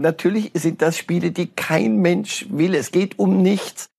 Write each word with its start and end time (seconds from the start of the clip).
Natürlich 0.00 0.52
sind 0.54 0.80
das 0.80 0.96
Spiele, 0.96 1.32
die 1.32 1.48
kein 1.48 1.96
Mensch 1.96 2.46
will. 2.50 2.76
Es 2.76 2.92
geht 2.92 3.18
um 3.18 3.42
nichts. 3.42 3.90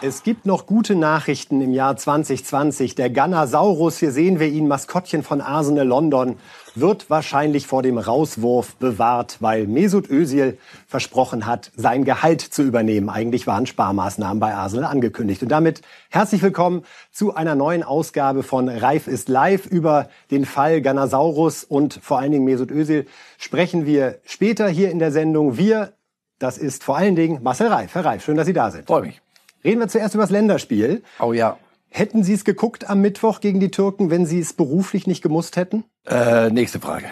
Es 0.00 0.22
gibt 0.22 0.46
noch 0.46 0.64
gute 0.64 0.94
Nachrichten 0.94 1.60
im 1.60 1.74
Jahr 1.74 1.98
2020. 1.98 2.94
Der 2.94 3.10
Ganasaurus, 3.10 3.98
hier 3.98 4.12
sehen 4.12 4.40
wir 4.40 4.46
ihn, 4.46 4.66
Maskottchen 4.66 5.22
von 5.22 5.42
Arsenal 5.42 5.86
London, 5.86 6.36
wird 6.80 7.10
wahrscheinlich 7.10 7.66
vor 7.66 7.82
dem 7.82 7.98
Rauswurf 7.98 8.76
bewahrt, 8.76 9.38
weil 9.40 9.66
Mesut 9.66 10.10
Özil 10.10 10.58
versprochen 10.86 11.46
hat, 11.46 11.70
sein 11.76 12.04
Gehalt 12.04 12.40
zu 12.40 12.62
übernehmen. 12.62 13.08
Eigentlich 13.08 13.46
waren 13.46 13.66
Sparmaßnahmen 13.66 14.40
bei 14.40 14.54
Arsenal 14.54 14.90
angekündigt. 14.90 15.42
Und 15.42 15.48
damit 15.48 15.82
herzlich 16.10 16.42
willkommen 16.42 16.84
zu 17.10 17.34
einer 17.34 17.54
neuen 17.54 17.82
Ausgabe 17.82 18.42
von 18.42 18.68
Reif 18.68 19.06
ist 19.06 19.28
live. 19.28 19.66
Über 19.66 20.08
den 20.30 20.44
Fall 20.44 20.80
Ganasaurus 20.80 21.64
und 21.64 21.98
vor 22.02 22.18
allen 22.18 22.32
Dingen 22.32 22.44
Mesut 22.44 22.70
Özil 22.70 23.06
sprechen 23.38 23.86
wir 23.86 24.18
später 24.24 24.68
hier 24.68 24.90
in 24.90 24.98
der 24.98 25.12
Sendung. 25.12 25.56
Wir, 25.56 25.92
das 26.38 26.58
ist 26.58 26.84
vor 26.84 26.96
allen 26.96 27.16
Dingen 27.16 27.42
Marcel 27.42 27.68
Reif. 27.68 27.94
Herr 27.94 28.04
Reif, 28.04 28.24
schön, 28.24 28.36
dass 28.36 28.46
Sie 28.46 28.52
da 28.52 28.70
sind. 28.70 28.86
Freue 28.86 29.02
mich. 29.02 29.20
Reden 29.64 29.80
wir 29.80 29.88
zuerst 29.88 30.14
über 30.14 30.24
das 30.24 30.30
Länderspiel. 30.30 31.02
Oh 31.20 31.32
ja. 31.32 31.58
Hätten 31.90 32.22
Sie 32.22 32.34
es 32.34 32.44
geguckt 32.44 32.88
am 32.88 33.00
Mittwoch 33.00 33.40
gegen 33.40 33.60
die 33.60 33.70
Türken, 33.70 34.10
wenn 34.10 34.26
Sie 34.26 34.38
es 34.38 34.52
beruflich 34.52 35.06
nicht 35.06 35.22
gemusst 35.22 35.56
hätten? 35.56 35.84
Äh, 36.06 36.50
nächste 36.50 36.80
Frage. 36.80 37.06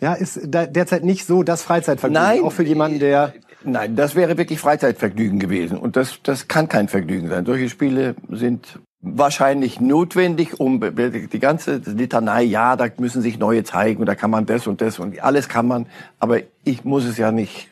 Ja, 0.00 0.14
ist 0.14 0.38
derzeit 0.44 1.04
nicht 1.04 1.26
so 1.26 1.42
das 1.42 1.62
Freizeitvergnügen, 1.62 2.22
Nein. 2.22 2.42
auch 2.42 2.52
für 2.52 2.62
jemanden, 2.62 3.00
der 3.00 3.34
Nein, 3.64 3.96
das 3.96 4.14
wäre 4.14 4.38
wirklich 4.38 4.60
Freizeitvergnügen 4.60 5.40
gewesen. 5.40 5.78
Und 5.78 5.96
das, 5.96 6.20
das 6.22 6.46
kann 6.46 6.68
kein 6.68 6.86
Vergnügen 6.86 7.28
sein. 7.28 7.44
Solche 7.44 7.68
Spiele 7.68 8.14
sind 8.30 8.78
wahrscheinlich 9.00 9.80
notwendig, 9.80 10.60
um 10.60 10.80
die 10.80 11.38
ganze 11.38 11.76
Litanei, 11.84 12.42
ja, 12.42 12.76
da 12.76 12.86
müssen 12.98 13.22
sich 13.22 13.38
neue 13.38 13.64
zeigen 13.64 14.00
und 14.00 14.06
da 14.06 14.14
kann 14.14 14.30
man 14.30 14.46
das 14.46 14.66
und 14.66 14.80
das 14.80 14.98
und 14.98 15.20
alles 15.22 15.48
kann 15.48 15.66
man, 15.66 15.86
aber 16.18 16.40
ich 16.64 16.84
muss 16.84 17.04
es 17.04 17.16
ja 17.16 17.30
nicht. 17.30 17.68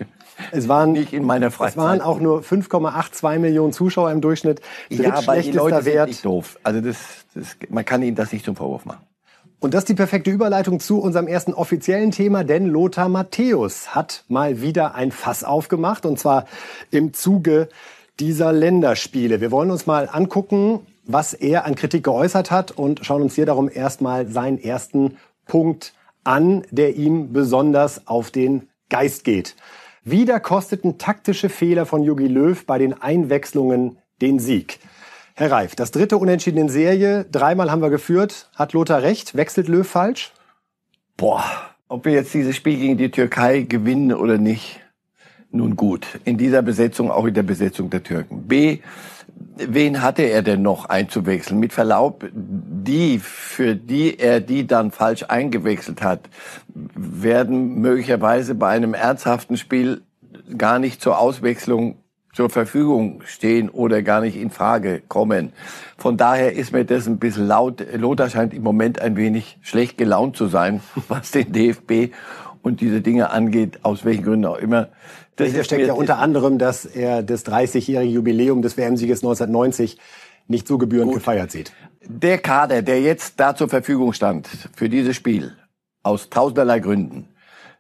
Es 0.53 0.69
waren 0.69 0.93
Nicht 0.93 1.13
in 1.13 1.25
meiner 1.25 1.51
Freizeit. 1.51 1.77
Es 1.79 1.83
waren 1.83 2.01
auch 2.01 2.21
nur 2.21 2.41
5,82 2.41 3.39
Millionen 3.39 3.73
Zuschauer 3.73 4.11
im 4.11 4.21
Durchschnitt. 4.21 4.61
ja, 4.89 5.15
aber 5.15 5.41
die 5.41 5.53
Leute 5.53 5.83
sind 5.83 5.95
Wert. 5.95 6.09
nicht 6.09 6.25
doof. 6.25 6.59
Also 6.63 6.81
das, 6.81 6.97
das, 7.35 7.57
man 7.69 7.85
kann 7.85 8.03
ihnen 8.03 8.17
das 8.17 8.33
nicht 8.33 8.45
zum 8.45 8.57
Vorwurf 8.57 8.85
machen. 8.85 9.07
Und 9.59 9.73
das 9.73 9.83
ist 9.83 9.89
die 9.89 9.95
perfekte 9.95 10.31
Überleitung 10.31 10.81
zu 10.81 11.01
unserem 11.01 11.27
ersten 11.27 11.55
offiziellen 11.55 12.11
Thema, 12.11 12.45
denn 12.45 12.67
Lothar 12.67 13.09
Matthäus 13.09 13.95
hat 13.95 14.25
mal 14.29 14.61
wieder 14.61 14.95
ein 14.95 15.11
Fass 15.11 15.45
aufgemacht 15.45 16.05
und 16.05 16.19
zwar 16.19 16.45
im 16.91 17.15
Zuge 17.15 17.69
dieser 18.21 18.53
Länderspiele. 18.53 19.41
Wir 19.41 19.51
wollen 19.51 19.71
uns 19.71 19.87
mal 19.87 20.09
angucken, 20.11 20.81
was 21.05 21.33
er 21.33 21.65
an 21.65 21.75
Kritik 21.75 22.05
geäußert 22.05 22.51
hat 22.51 22.71
und 22.71 23.05
schauen 23.05 23.23
uns 23.23 23.35
hier 23.35 23.47
darum 23.47 23.71
erstmal 23.73 24.29
seinen 24.29 24.59
ersten 24.59 25.17
Punkt 25.47 25.95
an, 26.25 26.65
der 26.71 26.97
ihm 26.97 27.33
besonders 27.33 28.07
auf 28.07 28.31
den 28.31 28.69
Geist 28.91 29.25
geht. 29.25 29.57
Wieder 30.09 30.39
kosteten 30.39 30.99
taktische 30.99 31.49
Fehler 31.49 31.85
von 31.85 32.05
Jogi 32.05 32.29
Löw 32.29 32.65
bei 32.65 32.79
den 32.79 33.03
Einwechslungen 33.03 33.99
den 34.21 34.39
Sieg. 34.39 34.79
Herr 35.35 35.51
Reif, 35.51 35.75
das 35.75 35.91
dritte 35.91 36.17
Unentschieden 36.17 36.61
in 36.61 36.69
Serie, 36.69 37.25
dreimal 37.25 37.73
haben 37.73 37.83
wir 37.83 37.91
geführt. 37.91 38.49
Hat 38.55 38.73
Lothar 38.73 39.03
recht? 39.03 39.35
Wechselt 39.35 39.67
Löw 39.67 39.85
falsch? 39.85 40.33
Boah, 41.17 41.43
ob 41.89 42.05
wir 42.05 42.13
jetzt 42.13 42.33
dieses 42.33 42.55
Spiel 42.55 42.79
gegen 42.79 42.99
die 42.99 43.11
Türkei 43.11 43.63
gewinnen 43.63 44.15
oder 44.15 44.39
nicht, 44.39 44.81
nun 45.57 45.77
gut. 45.77 46.07
In 46.25 46.37
dieser 46.37 46.63
Besetzung, 46.63 47.11
auch 47.11 47.25
in 47.27 47.35
der 47.35 47.43
Besetzung 47.43 47.91
der 47.91 48.03
Türken. 48.03 48.43
B, 48.47 48.79
wen 49.57 50.03
hatte 50.03 50.23
er 50.23 50.43
denn 50.43 50.63
noch 50.63 50.87
einzuwechseln? 50.87 51.61
Mit 51.61 51.73
Verlaub, 51.73 52.25
die, 52.33 53.19
für 53.19 53.75
die 53.75 54.19
er 54.19 54.41
die 54.41 54.67
dann 54.67 54.91
falsch 54.91 55.25
eingewechselt 55.29 56.03
hat, 56.03 56.29
werden 56.75 57.81
möglicherweise 57.81 58.55
bei 58.55 58.69
einem 58.69 58.95
ernsthaften 58.95 59.57
Spiel 59.57 60.03
gar 60.57 60.79
nicht 60.79 61.01
zur 61.01 61.19
Auswechslung 61.19 61.97
zur 62.37 62.51
Verfügung 62.51 63.23
stehen 63.25 63.71
oder 63.71 64.03
gar 64.03 64.21
nicht 64.21 64.37
in 64.37 64.51
Frage 64.51 65.01
kommen. 65.09 65.55
Von 65.97 66.19
daher 66.19 66.53
ist 66.53 66.71
mir 66.71 66.85
das 66.85 67.07
ein 67.07 67.19
bisschen 67.19 67.47
laut. 67.47 67.83
Lothar 67.95 68.29
scheint 68.29 68.53
im 68.53 68.63
Moment 68.63 69.01
ein 69.01 69.17
wenig 69.17 69.59
schlecht 69.63 69.97
gelaunt 69.97 70.37
zu 70.37 70.47
sein, 70.47 70.83
was 71.09 71.31
den 71.31 71.51
DFB 71.51 72.13
und 72.61 72.83
diese 72.83 73.01
Dinge 73.01 73.31
angeht, 73.31 73.79
aus 73.85 74.05
welchen 74.05 74.25
Gründen 74.25 74.45
auch 74.45 74.59
immer. 74.59 74.89
Das 75.37 75.47
Dahinter 75.49 75.65
steckt 75.65 75.87
ja 75.87 75.93
unter 75.95 76.19
anderem, 76.19 76.59
dass 76.59 76.85
er 76.87 77.23
das 77.23 77.45
30-jährige 77.47 78.11
Jubiläum 78.11 78.63
des 78.63 78.77
WM-Sieges 78.77 79.19
1990 79.21 79.99
nicht 80.49 80.67
so 80.67 80.79
gebührend 80.79 81.13
gefeiert 81.13 81.51
sieht. 81.51 81.73
Der 82.09 82.39
Kader, 82.39 82.83
der 82.83 83.01
jetzt 83.01 83.39
da 83.41 83.55
zur 83.55 83.69
Verfügung 83.69 84.13
stand 84.13 84.49
für 84.75 84.89
dieses 84.89 85.17
Spiel, 85.17 85.53
aus 86.03 86.31
tausenderlei 86.31 86.79
Gründen, 86.81 87.29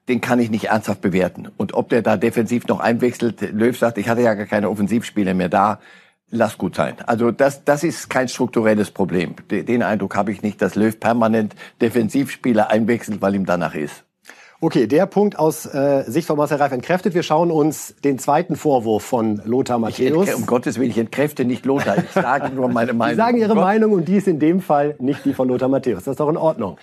den 0.08 0.20
kann 0.20 0.38
ich 0.38 0.50
nicht 0.50 0.66
ernsthaft 0.66 1.00
bewerten. 1.00 1.48
Und 1.56 1.74
ob 1.74 1.88
der 1.88 2.02
da 2.02 2.16
defensiv 2.16 2.66
noch 2.66 2.80
einwechselt, 2.80 3.40
Löw 3.52 3.76
sagt, 3.76 3.98
ich 3.98 4.08
hatte 4.08 4.22
ja 4.22 4.34
gar 4.34 4.46
keine 4.46 4.68
Offensivspieler 4.68 5.34
mehr 5.34 5.48
da, 5.48 5.80
lass 6.30 6.58
gut 6.58 6.74
sein. 6.74 6.96
Also 7.06 7.30
das, 7.30 7.64
das 7.64 7.84
ist 7.84 8.10
kein 8.10 8.28
strukturelles 8.28 8.90
Problem. 8.90 9.36
De- 9.50 9.62
Den 9.62 9.82
Eindruck 9.82 10.16
habe 10.16 10.32
ich 10.32 10.42
nicht, 10.42 10.60
dass 10.60 10.74
Löw 10.74 10.98
permanent 10.98 11.54
Defensivspieler 11.80 12.68
einwechselt, 12.70 13.22
weil 13.22 13.34
ihm 13.36 13.46
danach 13.46 13.74
ist. 13.74 14.02
Okay, 14.60 14.86
der 14.86 15.04
Punkt 15.04 15.38
aus 15.38 15.66
äh, 15.66 16.04
Sicht 16.06 16.26
von 16.26 16.38
Marcel 16.38 16.56
Reif 16.56 16.72
entkräftet. 16.72 17.12
Wir 17.14 17.22
schauen 17.22 17.50
uns 17.50 17.94
den 18.04 18.18
zweiten 18.18 18.56
Vorwurf 18.56 19.02
von 19.04 19.42
Lothar 19.44 19.78
Matthäus. 19.78 20.32
um 20.34 20.46
Gottes 20.46 20.78
Willen, 20.78 20.90
ich 20.90 20.96
entkräfte 20.98 21.44
nicht 21.44 21.66
Lothar. 21.66 21.98
Ich 21.98 22.10
sage 22.10 22.54
nur 22.54 22.68
meine 22.70 22.92
Meinung. 22.94 23.14
Sie 23.14 23.16
sagen 23.16 23.36
Ihre 23.36 23.48
Gott- 23.54 23.64
Meinung 23.64 23.92
und 23.92 24.08
die 24.08 24.16
ist 24.16 24.26
in 24.28 24.38
dem 24.38 24.62
Fall 24.62 24.94
nicht 24.98 25.24
die 25.26 25.34
von 25.34 25.48
Lothar 25.48 25.68
Matthäus. 25.68 26.04
Das 26.04 26.12
ist 26.12 26.20
doch 26.20 26.30
in 26.30 26.38
Ordnung. 26.38 26.78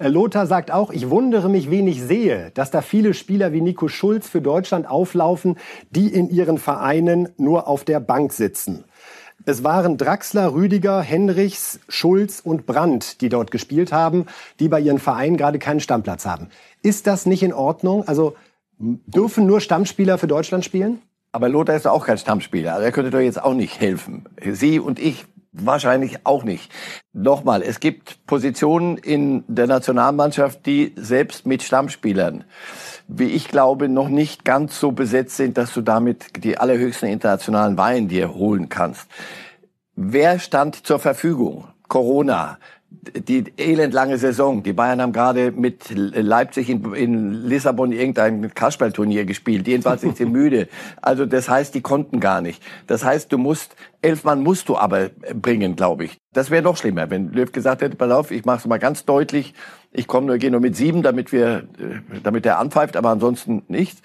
Äh, 0.00 0.08
Lothar 0.08 0.48
sagt 0.48 0.72
auch, 0.72 0.90
ich 0.90 1.10
wundere 1.10 1.48
mich, 1.48 1.70
wen 1.70 1.86
ich 1.86 2.02
sehe, 2.02 2.50
dass 2.54 2.72
da 2.72 2.82
viele 2.82 3.14
Spieler 3.14 3.52
wie 3.52 3.60
Nico 3.60 3.86
Schulz 3.86 4.28
für 4.28 4.40
Deutschland 4.40 4.88
auflaufen, 4.90 5.58
die 5.90 6.08
in 6.08 6.28
ihren 6.28 6.58
Vereinen 6.58 7.28
nur 7.36 7.68
auf 7.68 7.84
der 7.84 8.00
Bank 8.00 8.32
sitzen. 8.32 8.82
Es 9.44 9.64
waren 9.64 9.96
Draxler, 9.98 10.54
Rüdiger, 10.54 11.00
Henrichs, 11.00 11.80
Schulz 11.88 12.38
und 12.44 12.64
Brandt, 12.64 13.20
die 13.20 13.28
dort 13.28 13.50
gespielt 13.50 13.92
haben, 13.92 14.26
die 14.60 14.68
bei 14.68 14.78
ihren 14.78 15.00
Vereinen 15.00 15.36
gerade 15.36 15.58
keinen 15.58 15.80
Stammplatz 15.80 16.26
haben. 16.26 16.48
Ist 16.82 17.06
das 17.06 17.26
nicht 17.26 17.42
in 17.42 17.52
Ordnung? 17.52 18.06
Also 18.06 18.34
dürfen 18.78 19.46
nur 19.46 19.60
Stammspieler 19.60 20.18
für 20.18 20.26
Deutschland 20.26 20.64
spielen? 20.64 21.00
Aber 21.30 21.48
Lothar 21.48 21.76
ist 21.76 21.86
auch 21.86 22.06
kein 22.06 22.18
Stammspieler. 22.18 22.74
Also 22.74 22.84
er 22.84 22.92
könnte 22.92 23.10
doch 23.10 23.20
jetzt 23.20 23.42
auch 23.42 23.54
nicht 23.54 23.80
helfen. 23.80 24.24
Sie 24.44 24.78
und 24.78 24.98
ich 24.98 25.24
wahrscheinlich 25.52 26.26
auch 26.26 26.44
nicht. 26.44 26.72
Nochmal, 27.12 27.62
es 27.62 27.78
gibt 27.80 28.26
Positionen 28.26 28.96
in 28.96 29.44
der 29.48 29.66
Nationalmannschaft, 29.66 30.64
die 30.66 30.92
selbst 30.96 31.46
mit 31.46 31.62
Stammspielern, 31.62 32.44
wie 33.06 33.28
ich 33.28 33.48
glaube, 33.48 33.88
noch 33.88 34.08
nicht 34.08 34.44
ganz 34.44 34.80
so 34.80 34.92
besetzt 34.92 35.36
sind, 35.36 35.58
dass 35.58 35.72
du 35.74 35.82
damit 35.82 36.44
die 36.44 36.58
allerhöchsten 36.58 37.08
internationalen 37.08 37.76
Weihen 37.76 38.08
dir 38.08 38.34
holen 38.34 38.68
kannst. 38.68 39.08
Wer 39.94 40.38
stand 40.38 40.86
zur 40.86 40.98
Verfügung? 40.98 41.68
Corona, 41.88 42.58
die 43.14 43.44
elendlange 43.56 44.18
Saison. 44.18 44.62
Die 44.62 44.72
Bayern 44.72 45.00
haben 45.00 45.12
gerade 45.12 45.50
mit 45.50 45.90
Leipzig 45.90 46.70
in, 46.70 46.94
in 46.94 47.32
Lissabon 47.46 47.92
irgendein 47.92 48.54
Kasperlturnier 48.54 49.24
gespielt. 49.24 49.66
Jedenfalls 49.66 50.00
sind 50.02 50.16
sie 50.16 50.24
müde. 50.26 50.68
Also 51.00 51.26
das 51.26 51.48
heißt, 51.48 51.74
die 51.74 51.80
konnten 51.80 52.20
gar 52.20 52.40
nicht. 52.40 52.62
Das 52.86 53.04
heißt, 53.04 53.32
du 53.32 53.38
musst, 53.38 53.76
elf 54.02 54.24
Mann 54.24 54.42
musst 54.42 54.68
du 54.68 54.76
aber 54.76 55.10
bringen, 55.34 55.76
glaube 55.76 56.04
ich. 56.04 56.18
Das 56.32 56.50
wäre 56.50 56.62
noch 56.62 56.76
schlimmer, 56.76 57.10
wenn 57.10 57.32
Löw 57.32 57.50
gesagt 57.50 57.82
hätte, 57.82 57.96
pass 57.96 58.10
auf, 58.10 58.30
ich 58.30 58.44
mache 58.44 58.58
es 58.58 58.66
mal 58.66 58.78
ganz 58.78 59.04
deutlich. 59.04 59.54
Ich 59.90 60.06
komme 60.06 60.26
nur, 60.26 60.38
gehe 60.38 60.50
nur 60.50 60.60
mit 60.60 60.76
sieben, 60.76 61.02
damit 61.02 61.32
wir, 61.32 61.64
äh, 61.78 62.20
damit 62.22 62.46
er 62.46 62.58
anpfeift, 62.58 62.96
aber 62.96 63.10
ansonsten 63.10 63.62
nichts. 63.68 64.02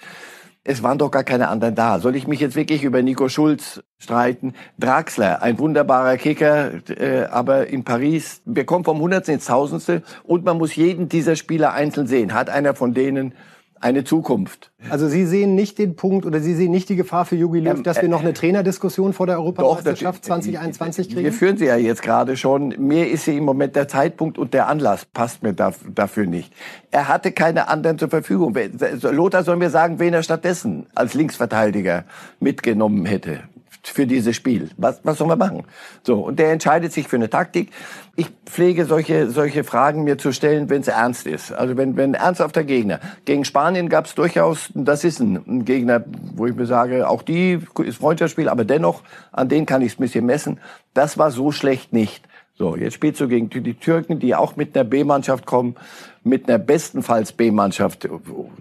Es 0.70 0.82
waren 0.82 0.98
doch 0.98 1.10
gar 1.10 1.24
keine 1.24 1.48
anderen 1.48 1.74
da. 1.74 1.98
Soll 1.98 2.14
ich 2.14 2.26
mich 2.28 2.40
jetzt 2.40 2.54
wirklich 2.54 2.84
über 2.84 3.00
Nico 3.00 3.30
Schulz 3.30 3.82
streiten? 3.98 4.52
Draxler, 4.78 5.40
ein 5.40 5.58
wunderbarer 5.58 6.18
Kicker, 6.18 6.72
äh, 6.90 7.24
aber 7.24 7.68
in 7.68 7.84
Paris, 7.84 8.42
wir 8.44 8.66
kommen 8.66 8.84
vom 8.84 9.00
Hundertsten 9.00 9.36
ins 9.36 9.46
Tausendste 9.46 10.02
und 10.24 10.44
man 10.44 10.58
muss 10.58 10.76
jeden 10.76 11.08
dieser 11.08 11.36
Spieler 11.36 11.72
einzeln 11.72 12.06
sehen. 12.06 12.34
Hat 12.34 12.50
einer 12.50 12.74
von 12.74 12.92
denen 12.92 13.32
eine 13.80 14.04
Zukunft? 14.04 14.70
Also 14.90 15.08
Sie 15.08 15.26
sehen 15.26 15.54
nicht 15.54 15.78
den 15.78 15.96
Punkt 15.96 16.24
oder 16.26 16.40
Sie 16.40 16.54
sehen 16.54 16.70
nicht 16.70 16.88
die 16.88 16.96
Gefahr 16.96 17.24
für 17.24 17.36
Jogi 17.36 17.60
Löw, 17.60 17.78
Ähm, 17.78 17.82
dass 17.82 17.96
wir 17.98 18.04
äh, 18.04 18.08
noch 18.08 18.20
eine 18.20 18.32
Trainerdiskussion 18.32 19.12
vor 19.12 19.26
der 19.26 19.36
Europameisterschaft 19.38 20.28
natürlich. 20.28 20.54
2021 20.56 21.08
Wir 21.08 21.14
kriegen? 21.22 21.32
führen 21.32 21.56
sie 21.56 21.66
ja 21.66 21.76
jetzt 21.76 22.02
gerade 22.02 22.36
schon. 22.36 22.74
Mir 22.78 23.08
ist 23.10 23.24
sie 23.24 23.36
im 23.36 23.44
Moment 23.44 23.76
der 23.76 23.88
Zeitpunkt 23.88 24.38
und 24.38 24.54
der 24.54 24.68
Anlass 24.68 25.04
passt 25.04 25.42
mir 25.42 25.52
da, 25.52 25.72
dafür 25.94 26.26
nicht. 26.26 26.52
Er 26.90 27.08
hatte 27.08 27.32
keine 27.32 27.68
anderen 27.68 27.98
zur 27.98 28.08
Verfügung. 28.08 28.54
Lothar 29.02 29.42
soll 29.44 29.56
mir 29.56 29.70
sagen, 29.70 29.98
wen 29.98 30.14
er 30.14 30.22
stattdessen 30.22 30.86
als 30.94 31.14
Linksverteidiger 31.14 32.04
mitgenommen 32.40 33.04
hätte. 33.04 33.40
Für 33.88 34.06
dieses 34.06 34.36
Spiel. 34.36 34.70
Was, 34.76 35.00
was 35.04 35.18
sollen 35.18 35.30
wir 35.30 35.36
machen? 35.36 35.64
So, 36.02 36.20
und 36.20 36.38
der 36.38 36.52
entscheidet 36.52 36.92
sich 36.92 37.08
für 37.08 37.16
eine 37.16 37.30
Taktik. 37.30 37.70
Ich 38.16 38.28
pflege 38.46 38.84
solche, 38.84 39.30
solche 39.30 39.64
Fragen 39.64 40.04
mir 40.04 40.18
zu 40.18 40.32
stellen, 40.32 40.70
wenn 40.70 40.80
es 40.80 40.88
ernst 40.88 41.26
ist. 41.26 41.52
Also 41.52 41.76
wenn, 41.76 41.96
wenn 41.96 42.14
ernsthafter 42.14 42.64
Gegner. 42.64 43.00
Gegen 43.24 43.44
Spanien 43.44 43.88
gab 43.88 44.06
es 44.06 44.14
durchaus, 44.14 44.70
das 44.74 45.04
ist 45.04 45.20
ein, 45.20 45.36
ein, 45.46 45.64
Gegner, 45.64 46.04
wo 46.34 46.46
ich 46.46 46.54
mir 46.54 46.66
sage, 46.66 47.08
auch 47.08 47.22
die 47.22 47.60
ist 47.84 47.98
Freundschaftsspiel, 47.98 48.48
aber 48.48 48.64
dennoch, 48.64 49.02
an 49.32 49.48
den 49.48 49.66
kann 49.66 49.82
ich 49.82 49.92
es 49.92 49.98
ein 49.98 50.02
bisschen 50.02 50.26
messen. 50.26 50.60
Das 50.94 51.18
war 51.18 51.30
so 51.30 51.52
schlecht 51.52 51.92
nicht. 51.92 52.28
So, 52.58 52.76
jetzt 52.76 52.94
spielst 52.94 53.20
du 53.20 53.28
gegen 53.28 53.48
die 53.50 53.74
Türken, 53.74 54.18
die 54.18 54.34
auch 54.34 54.56
mit 54.56 54.76
einer 54.76 54.82
B-Mannschaft 54.82 55.46
kommen, 55.46 55.76
mit 56.24 56.48
einer 56.48 56.58
bestenfalls 56.58 57.32
B-Mannschaft, 57.32 58.08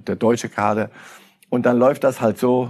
der 0.06 0.15
deutsche 0.15 0.50
Kader. 0.50 0.91
Und 1.50 1.65
dann 1.65 1.79
läuft 1.79 2.03
das 2.03 2.21
halt 2.21 2.38
so, 2.38 2.69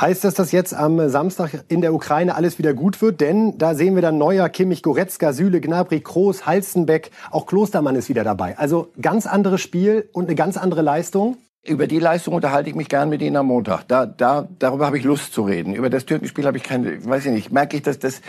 Heißt 0.00 0.24
das, 0.24 0.34
dass 0.34 0.52
jetzt 0.52 0.74
am 0.74 1.08
Samstag 1.08 1.64
in 1.68 1.80
der 1.80 1.94
Ukraine 1.94 2.34
alles 2.34 2.58
wieder 2.58 2.74
gut 2.74 3.00
wird? 3.00 3.20
Denn 3.20 3.58
da 3.58 3.74
sehen 3.74 3.94
wir 3.94 4.02
dann 4.02 4.18
Neuer, 4.18 4.48
Kimmich, 4.48 4.82
Goretzka, 4.82 5.32
Süle, 5.32 5.60
Gnabry, 5.60 6.00
Kroos, 6.00 6.46
Halstenbeck, 6.46 7.10
auch 7.30 7.46
Klostermann 7.46 7.96
ist 7.96 8.08
wieder 8.08 8.24
dabei. 8.24 8.58
Also 8.58 8.92
ganz 9.00 9.26
anderes 9.26 9.60
Spiel 9.60 10.08
und 10.12 10.26
eine 10.26 10.34
ganz 10.34 10.56
andere 10.56 10.82
Leistung. 10.82 11.36
Über 11.66 11.86
die 11.86 11.98
Leistung 11.98 12.34
unterhalte 12.34 12.68
ich 12.68 12.76
mich 12.76 12.88
gern 12.88 13.08
mit 13.08 13.22
Ihnen 13.22 13.36
am 13.36 13.46
Montag. 13.46 13.88
Da, 13.88 14.04
da, 14.04 14.46
darüber 14.58 14.84
habe 14.86 14.98
ich 14.98 15.04
Lust 15.04 15.32
zu 15.32 15.42
reden. 15.42 15.74
Über 15.74 15.88
das 15.88 16.04
Türkenspiel 16.04 16.44
habe 16.44 16.58
ich 16.58 16.62
keine, 16.62 17.02
weiß 17.04 17.24
ich 17.26 17.32
nicht, 17.32 17.52
merke 17.52 17.76
ich, 17.76 17.82
dass 17.82 17.98
das 17.98 18.20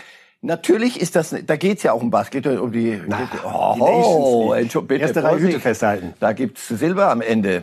Natürlich 0.42 1.00
ist 1.00 1.16
das, 1.16 1.34
da 1.46 1.56
geht's 1.56 1.82
ja 1.82 1.92
auch 1.92 2.02
um 2.02 2.12
was, 2.12 2.30
geht 2.30 2.46
um 2.46 2.70
die, 2.70 3.00
Na, 3.06 3.20
geht, 3.20 3.28
oh, 3.42 3.74
die 3.74 4.76
oh, 4.76 4.82
bitte, 4.82 5.02
Erste 5.02 5.24
Reihe 5.24 5.40
Hüte 5.40 5.60
festhalten. 5.60 6.12
Da 6.20 6.34
gibt's 6.34 6.68
Silber 6.68 7.10
am 7.10 7.20
Ende. 7.20 7.62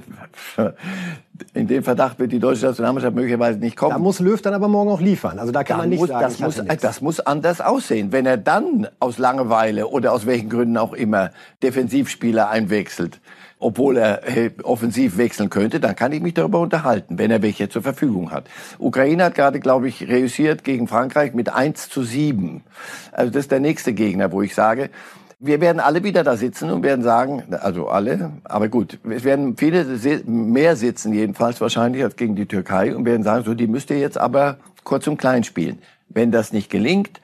In 1.53 1.67
dem 1.67 1.83
Verdacht 1.83 2.19
wird 2.19 2.31
die 2.31 2.39
deutsche 2.39 2.67
Nationalmannschaft 2.67 3.15
möglicherweise 3.15 3.57
nicht 3.57 3.75
kommen. 3.75 3.91
Da 3.91 3.97
muss 3.97 4.19
Löw 4.19 4.39
dann 4.39 4.53
aber 4.53 4.67
morgen 4.67 4.91
auch 4.91 5.01
liefern. 5.01 5.39
Also 5.39 5.51
da 5.51 5.63
kann 5.63 5.77
da 5.77 5.83
man 5.83 5.89
nicht 5.89 5.99
muss, 5.99 6.09
sagen, 6.09 6.21
das 6.21 6.39
muss, 6.39 6.61
das 6.81 7.01
muss 7.01 7.19
anders 7.19 7.59
aussehen. 7.59 8.11
Wenn 8.11 8.27
er 8.27 8.37
dann 8.37 8.87
aus 8.99 9.17
Langeweile 9.17 9.87
oder 9.87 10.13
aus 10.13 10.27
welchen 10.27 10.49
Gründen 10.49 10.77
auch 10.77 10.93
immer 10.93 11.31
Defensivspieler 11.63 12.49
einwechselt, 12.49 13.19
obwohl 13.57 13.97
er 13.97 14.27
äh, 14.27 14.51
offensiv 14.61 15.17
wechseln 15.17 15.49
könnte, 15.49 15.79
dann 15.79 15.95
kann 15.95 16.11
ich 16.11 16.21
mich 16.21 16.35
darüber 16.35 16.59
unterhalten, 16.59 17.17
wenn 17.17 17.31
er 17.31 17.41
welche 17.41 17.69
zur 17.69 17.81
Verfügung 17.81 18.29
hat. 18.31 18.45
Ukraine 18.77 19.23
hat 19.23 19.35
gerade, 19.35 19.59
glaube 19.59 19.87
ich, 19.87 20.07
reüssiert 20.07 20.63
gegen 20.63 20.87
Frankreich 20.87 21.33
mit 21.33 21.49
1 21.49 21.89
zu 21.89 22.03
7. 22.03 22.63
Also 23.11 23.31
das 23.31 23.45
ist 23.45 23.51
der 23.51 23.59
nächste 23.59 23.93
Gegner, 23.93 24.31
wo 24.31 24.41
ich 24.41 24.53
sage, 24.53 24.89
wir 25.45 25.59
werden 25.59 25.81
alle 25.81 26.03
wieder 26.03 26.23
da 26.23 26.37
sitzen 26.37 26.71
und 26.71 26.83
werden 26.83 27.03
sagen, 27.03 27.43
also 27.51 27.89
alle, 27.89 28.31
aber 28.45 28.69
gut, 28.69 28.97
es 29.09 29.25
werden 29.25 29.57
viele 29.57 29.85
mehr 30.25 30.77
sitzen 30.77 31.13
jedenfalls 31.13 31.59
wahrscheinlich 31.59 32.01
als 32.03 32.15
gegen 32.15 32.35
die 32.35 32.45
Türkei 32.45 32.95
und 32.95 33.05
werden 33.05 33.23
sagen, 33.23 33.43
so 33.43 33.53
die 33.53 33.67
müsst 33.67 33.89
ihr 33.89 33.99
jetzt 33.99 34.17
aber 34.17 34.57
kurz 34.85 35.05
und 35.07 35.17
klein 35.17 35.43
spielen. 35.43 35.79
Wenn 36.07 36.31
das 36.31 36.53
nicht 36.53 36.69
gelingt, 36.69 37.19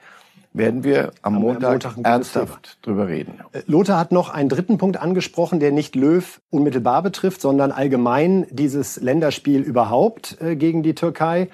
werden 0.52 0.84
wir 0.84 1.12
am, 1.22 1.36
am 1.36 1.42
Montag, 1.42 1.96
Montag 1.96 2.04
ernsthaft 2.04 2.78
drüber 2.82 3.08
reden. 3.08 3.40
Äh, 3.52 3.62
Lothar 3.66 3.98
hat 3.98 4.12
noch 4.12 4.28
einen 4.28 4.48
dritten 4.48 4.78
Punkt 4.78 5.00
angesprochen, 5.00 5.60
der 5.60 5.72
nicht 5.72 5.94
Löw 5.94 6.40
unmittelbar 6.50 7.02
betrifft, 7.02 7.40
sondern 7.40 7.72
allgemein 7.72 8.46
dieses 8.50 9.00
Länderspiel 9.00 9.62
überhaupt 9.62 10.38
äh, 10.40 10.56
gegen 10.56 10.82
die 10.82 10.94
Türkei 10.94 11.48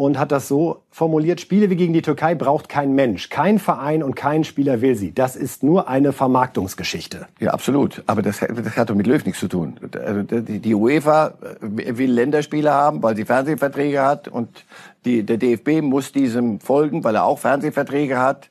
und 0.00 0.18
hat 0.18 0.32
das 0.32 0.48
so 0.48 0.80
formuliert, 0.90 1.42
Spiele 1.42 1.68
wie 1.68 1.76
gegen 1.76 1.92
die 1.92 2.00
Türkei 2.00 2.34
braucht 2.34 2.70
kein 2.70 2.94
Mensch, 2.94 3.28
kein 3.28 3.58
Verein 3.58 4.02
und 4.02 4.14
kein 4.16 4.44
Spieler 4.44 4.80
will 4.80 4.94
sie. 4.94 5.12
Das 5.12 5.36
ist 5.36 5.62
nur 5.62 5.88
eine 5.88 6.14
Vermarktungsgeschichte. 6.14 7.26
Ja, 7.38 7.50
absolut. 7.50 8.02
Aber 8.06 8.22
das, 8.22 8.38
das 8.38 8.78
hat 8.78 8.88
doch 8.88 8.94
mit 8.94 9.06
Löw 9.06 9.22
nichts 9.26 9.40
zu 9.40 9.48
tun. 9.48 9.78
Also 9.92 10.22
die 10.22 10.74
UEFA 10.74 11.34
äh, 11.60 11.98
will 11.98 12.12
Länderspiele 12.12 12.72
haben, 12.72 13.02
weil 13.02 13.14
sie 13.14 13.26
Fernsehverträge 13.26 14.00
hat 14.00 14.26
und 14.26 14.64
die, 15.04 15.22
der 15.22 15.36
DFB 15.36 15.82
muss 15.82 16.12
diesem 16.12 16.60
folgen, 16.60 17.04
weil 17.04 17.16
er 17.16 17.24
auch 17.24 17.38
Fernsehverträge 17.38 18.18
hat. 18.18 18.48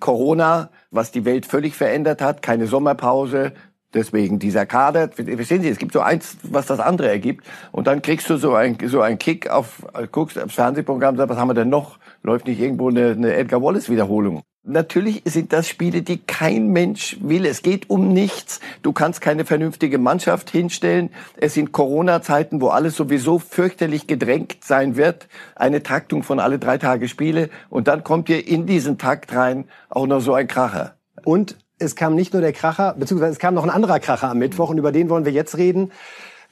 Corona, 0.00 0.68
was 0.90 1.12
die 1.12 1.24
Welt 1.24 1.46
völlig 1.46 1.76
verändert 1.76 2.20
hat, 2.20 2.42
keine 2.42 2.66
Sommerpause, 2.66 3.52
Deswegen 3.92 4.38
dieser 4.38 4.66
Kader, 4.66 5.08
verstehen 5.08 5.62
Sie, 5.62 5.68
es 5.68 5.78
gibt 5.78 5.92
so 5.92 6.00
eins, 6.00 6.36
was 6.42 6.66
das 6.66 6.78
andere 6.78 7.08
ergibt. 7.08 7.44
Und 7.72 7.86
dann 7.86 8.02
kriegst 8.02 8.30
du 8.30 8.36
so 8.36 8.54
ein 8.54 8.78
so 8.86 9.00
ein 9.00 9.18
Kick 9.18 9.50
auf, 9.50 9.84
guckst 10.12 10.38
aufs 10.38 10.54
Fernsehprogramm, 10.54 11.16
sagst, 11.16 11.30
was 11.30 11.38
haben 11.38 11.48
wir 11.48 11.54
denn 11.54 11.70
noch? 11.70 11.98
Läuft 12.22 12.46
nicht 12.46 12.60
irgendwo 12.60 12.88
eine, 12.88 13.10
eine 13.10 13.34
Edgar 13.34 13.62
Wallace 13.62 13.90
Wiederholung? 13.90 14.42
Natürlich 14.62 15.22
sind 15.24 15.54
das 15.54 15.68
Spiele, 15.68 16.02
die 16.02 16.18
kein 16.18 16.68
Mensch 16.68 17.16
will. 17.22 17.46
Es 17.46 17.62
geht 17.62 17.88
um 17.88 18.12
nichts. 18.12 18.60
Du 18.82 18.92
kannst 18.92 19.22
keine 19.22 19.46
vernünftige 19.46 19.96
Mannschaft 19.96 20.50
hinstellen. 20.50 21.08
Es 21.38 21.54
sind 21.54 21.72
Corona-Zeiten, 21.72 22.60
wo 22.60 22.68
alles 22.68 22.94
sowieso 22.94 23.38
fürchterlich 23.38 24.06
gedrängt 24.06 24.58
sein 24.62 24.96
wird. 24.96 25.28
Eine 25.56 25.82
Taktung 25.82 26.22
von 26.22 26.38
alle 26.38 26.58
drei 26.58 26.76
Tage 26.76 27.08
Spiele. 27.08 27.48
Und 27.70 27.88
dann 27.88 28.04
kommt 28.04 28.28
dir 28.28 28.46
in 28.46 28.66
diesen 28.66 28.98
Takt 28.98 29.34
rein 29.34 29.64
auch 29.88 30.06
noch 30.06 30.20
so 30.20 30.34
ein 30.34 30.46
Kracher. 30.46 30.94
Und 31.24 31.56
es 31.80 31.96
kam 31.96 32.14
nicht 32.14 32.32
nur 32.32 32.42
der 32.42 32.52
Kracher, 32.52 32.94
beziehungsweise 32.98 33.32
es 33.32 33.38
kam 33.38 33.54
noch 33.54 33.64
ein 33.64 33.70
anderer 33.70 33.98
Kracher 33.98 34.30
am 34.30 34.38
Mittwoch 34.38 34.70
und 34.70 34.78
über 34.78 34.92
den 34.92 35.08
wollen 35.08 35.24
wir 35.24 35.32
jetzt 35.32 35.56
reden. 35.56 35.90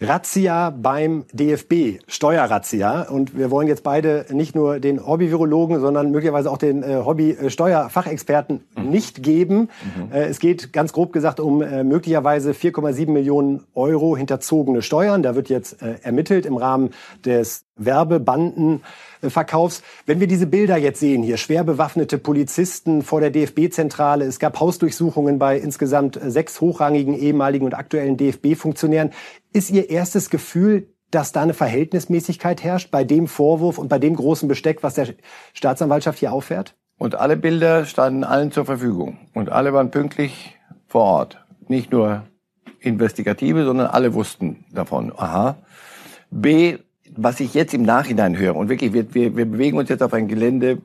Razzia 0.00 0.70
beim 0.70 1.24
DFB, 1.32 2.00
Steuerrazzia. 2.06 3.02
Und 3.02 3.36
wir 3.36 3.50
wollen 3.50 3.66
jetzt 3.66 3.82
beide 3.82 4.26
nicht 4.30 4.54
nur 4.54 4.78
den 4.78 5.04
Hobby-Virologen, 5.04 5.80
sondern 5.80 6.12
möglicherweise 6.12 6.52
auch 6.52 6.58
den 6.58 6.84
äh, 6.84 7.02
Hobby-Steuerfachexperten 7.04 8.64
mhm. 8.76 8.90
nicht 8.90 9.24
geben. 9.24 9.70
Mhm. 9.96 10.12
Äh, 10.12 10.26
es 10.26 10.38
geht 10.38 10.72
ganz 10.72 10.92
grob 10.92 11.12
gesagt 11.12 11.40
um 11.40 11.62
äh, 11.62 11.82
möglicherweise 11.82 12.52
4,7 12.52 13.10
Millionen 13.10 13.64
Euro 13.74 14.16
hinterzogene 14.16 14.82
Steuern. 14.82 15.24
Da 15.24 15.34
wird 15.34 15.48
jetzt 15.48 15.82
äh, 15.82 15.96
ermittelt 16.02 16.46
im 16.46 16.56
Rahmen 16.56 16.90
des 17.24 17.64
Werbebandenverkaufs. 19.20 19.82
Wenn 20.06 20.20
wir 20.20 20.26
diese 20.26 20.46
Bilder 20.46 20.76
jetzt 20.76 21.00
sehen 21.00 21.22
hier, 21.22 21.36
schwer 21.36 21.64
bewaffnete 21.64 22.18
Polizisten 22.18 23.02
vor 23.02 23.20
der 23.20 23.30
DFB-Zentrale, 23.30 24.24
es 24.24 24.38
gab 24.38 24.60
Hausdurchsuchungen 24.60 25.38
bei 25.38 25.58
insgesamt 25.58 26.18
sechs 26.22 26.60
hochrangigen 26.60 27.14
ehemaligen 27.14 27.64
und 27.64 27.74
aktuellen 27.74 28.16
DFB-Funktionären. 28.16 29.10
Ist 29.52 29.70
Ihr 29.70 29.90
erstes 29.90 30.30
Gefühl, 30.30 30.88
dass 31.10 31.32
da 31.32 31.42
eine 31.42 31.54
Verhältnismäßigkeit 31.54 32.62
herrscht 32.62 32.90
bei 32.90 33.04
dem 33.04 33.28
Vorwurf 33.28 33.78
und 33.78 33.88
bei 33.88 33.98
dem 33.98 34.14
großen 34.14 34.48
Besteck, 34.48 34.82
was 34.82 34.94
der 34.94 35.08
Staatsanwaltschaft 35.54 36.18
hier 36.18 36.32
auffährt? 36.32 36.74
Und 36.98 37.14
alle 37.14 37.36
Bilder 37.36 37.84
standen 37.84 38.24
allen 38.24 38.52
zur 38.52 38.66
Verfügung. 38.66 39.18
Und 39.32 39.50
alle 39.50 39.72
waren 39.72 39.90
pünktlich 39.90 40.56
vor 40.86 41.04
Ort. 41.04 41.44
Nicht 41.68 41.92
nur 41.92 42.24
Investigative, 42.80 43.64
sondern 43.64 43.86
alle 43.86 44.14
wussten 44.14 44.64
davon. 44.72 45.12
Aha. 45.16 45.56
B, 46.30 46.78
was 47.16 47.40
ich 47.40 47.54
jetzt 47.54 47.74
im 47.74 47.82
Nachhinein 47.82 48.36
höre, 48.36 48.56
und 48.56 48.68
wirklich, 48.68 48.92
wir, 48.92 49.14
wir, 49.14 49.36
wir 49.36 49.46
bewegen 49.46 49.78
uns 49.78 49.88
jetzt 49.88 50.02
auf 50.02 50.12
ein 50.12 50.28
Gelände, 50.28 50.78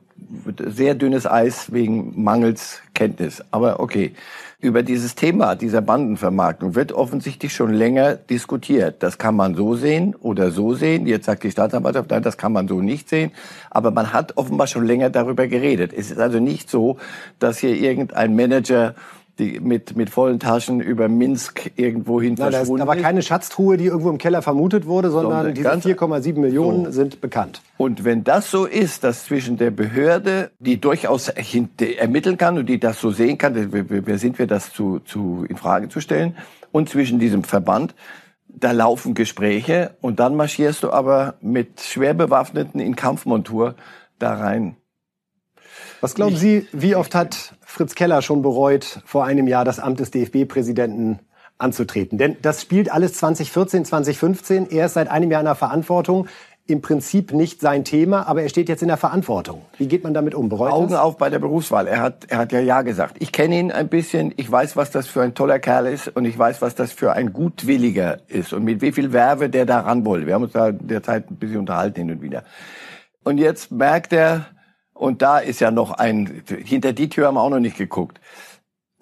sehr 0.58 0.94
dünnes 0.94 1.26
Eis 1.26 1.72
wegen 1.72 2.22
Mangels 2.22 2.80
Kenntnis. 2.94 3.42
Aber 3.50 3.80
okay, 3.80 4.12
über 4.60 4.82
dieses 4.82 5.14
Thema 5.14 5.56
dieser 5.56 5.82
Bandenvermarktung 5.82 6.74
wird 6.74 6.92
offensichtlich 6.92 7.52
schon 7.52 7.74
länger 7.74 8.14
diskutiert. 8.14 9.02
Das 9.02 9.18
kann 9.18 9.36
man 9.36 9.54
so 9.54 9.74
sehen 9.74 10.14
oder 10.14 10.50
so 10.50 10.74
sehen. 10.74 11.06
Jetzt 11.06 11.26
sagt 11.26 11.44
die 11.44 11.50
Staatsanwaltschaft, 11.50 12.10
nein, 12.10 12.22
das 12.22 12.38
kann 12.38 12.52
man 12.52 12.66
so 12.66 12.80
nicht 12.80 13.08
sehen. 13.10 13.30
Aber 13.70 13.90
man 13.90 14.12
hat 14.12 14.36
offenbar 14.38 14.66
schon 14.66 14.86
länger 14.86 15.10
darüber 15.10 15.46
geredet. 15.48 15.92
Es 15.92 16.10
ist 16.10 16.18
also 16.18 16.40
nicht 16.40 16.70
so, 16.70 16.96
dass 17.38 17.58
hier 17.58 17.76
irgendein 17.76 18.34
Manager 18.34 18.94
die 19.38 19.60
mit, 19.60 19.96
mit 19.96 20.10
vollen 20.10 20.38
Taschen 20.38 20.80
über 20.80 21.08
Minsk 21.08 21.72
irgendwo 21.76 22.20
hin 22.20 22.34
Nein, 22.38 22.52
verschwunden 22.52 22.82
ist. 22.82 22.82
Da 22.82 22.86
war 22.86 22.96
keine 22.96 23.22
Schatztruhe, 23.22 23.76
die 23.76 23.86
irgendwo 23.86 24.10
im 24.10 24.18
Keller 24.18 24.42
vermutet 24.42 24.86
wurde, 24.86 25.10
sondern, 25.10 25.54
sondern 25.54 25.80
diese 25.80 25.94
4,7 25.94 26.38
Millionen 26.38 26.86
so. 26.86 26.90
sind 26.92 27.20
bekannt. 27.20 27.62
Und 27.76 28.04
wenn 28.04 28.24
das 28.24 28.50
so 28.50 28.64
ist, 28.64 29.04
dass 29.04 29.24
zwischen 29.24 29.56
der 29.56 29.70
Behörde, 29.70 30.50
die 30.58 30.80
durchaus 30.80 31.28
ermitteln 31.28 32.36
kann 32.36 32.58
und 32.58 32.66
die 32.66 32.78
das 32.78 33.00
so 33.00 33.10
sehen 33.10 33.38
kann, 33.38 33.54
wer 33.54 34.18
sind 34.18 34.38
wir, 34.38 34.46
das 34.46 34.72
zu, 34.72 35.00
zu 35.00 35.44
in 35.48 35.56
Frage 35.56 35.88
zu 35.88 36.00
stellen, 36.00 36.36
und 36.70 36.88
zwischen 36.88 37.18
diesem 37.18 37.44
Verband, 37.44 37.94
da 38.48 38.72
laufen 38.72 39.14
Gespräche 39.14 39.96
und 40.00 40.20
dann 40.20 40.36
marschierst 40.36 40.82
du 40.82 40.90
aber 40.90 41.34
mit 41.40 41.80
schwer 41.80 42.14
bewaffneten 42.14 42.80
in 42.80 42.96
Kampfmontur 42.96 43.74
da 44.18 44.34
rein. 44.34 44.76
Was 46.04 46.14
glauben 46.14 46.36
Sie, 46.36 46.66
wie 46.70 46.96
oft 46.96 47.14
hat 47.14 47.54
Fritz 47.62 47.94
Keller 47.94 48.20
schon 48.20 48.42
bereut, 48.42 49.00
vor 49.06 49.24
einem 49.24 49.48
Jahr 49.48 49.64
das 49.64 49.78
Amt 49.78 50.00
des 50.00 50.10
DFB-Präsidenten 50.10 51.20
anzutreten? 51.56 52.18
Denn 52.18 52.36
das 52.42 52.60
spielt 52.60 52.92
alles 52.92 53.14
2014, 53.14 53.86
2015. 53.86 54.70
Er 54.70 54.84
ist 54.84 54.92
seit 54.92 55.08
einem 55.08 55.30
Jahr 55.30 55.40
in 55.40 55.46
der 55.46 55.54
Verantwortung. 55.54 56.28
Im 56.66 56.82
Prinzip 56.82 57.32
nicht 57.32 57.62
sein 57.62 57.84
Thema, 57.84 58.28
aber 58.28 58.42
er 58.42 58.50
steht 58.50 58.68
jetzt 58.68 58.82
in 58.82 58.88
der 58.88 58.98
Verantwortung. 58.98 59.62
Wie 59.78 59.86
geht 59.86 60.04
man 60.04 60.12
damit 60.12 60.34
um? 60.34 60.50
Bereut 60.50 60.72
Augen 60.72 60.90
das? 60.90 61.00
auf 61.00 61.16
bei 61.16 61.30
der 61.30 61.38
Berufswahl. 61.38 61.86
Er 61.86 62.02
hat, 62.02 62.26
er 62.28 62.36
hat 62.36 62.52
ja 62.52 62.60
Ja 62.60 62.82
gesagt. 62.82 63.16
Ich 63.20 63.32
kenne 63.32 63.58
ihn 63.58 63.72
ein 63.72 63.88
bisschen. 63.88 64.34
Ich 64.36 64.52
weiß, 64.52 64.76
was 64.76 64.90
das 64.90 65.06
für 65.06 65.22
ein 65.22 65.34
toller 65.34 65.58
Kerl 65.58 65.86
ist 65.86 66.08
und 66.08 66.26
ich 66.26 66.38
weiß, 66.38 66.60
was 66.60 66.74
das 66.74 66.92
für 66.92 67.14
ein 67.14 67.32
gutwilliger 67.32 68.18
ist 68.28 68.52
und 68.52 68.62
mit 68.64 68.82
wie 68.82 68.92
viel 68.92 69.14
Werbe 69.14 69.48
der 69.48 69.64
da 69.64 69.80
ran 69.80 70.04
wollte. 70.04 70.26
Wir 70.26 70.34
haben 70.34 70.44
uns 70.44 70.52
da 70.52 70.70
derzeit 70.70 71.30
ein 71.30 71.36
bisschen 71.36 71.60
unterhalten 71.60 72.00
hin 72.00 72.10
und 72.10 72.20
wieder. 72.20 72.44
Und 73.22 73.38
jetzt 73.38 73.72
merkt 73.72 74.12
er, 74.12 74.44
und 74.94 75.22
da 75.22 75.38
ist 75.38 75.60
ja 75.60 75.70
noch 75.70 75.90
ein, 75.90 76.42
hinter 76.46 76.92
die 76.92 77.08
Tür 77.08 77.26
haben 77.26 77.34
wir 77.34 77.42
auch 77.42 77.50
noch 77.50 77.60
nicht 77.60 77.76
geguckt. 77.76 78.20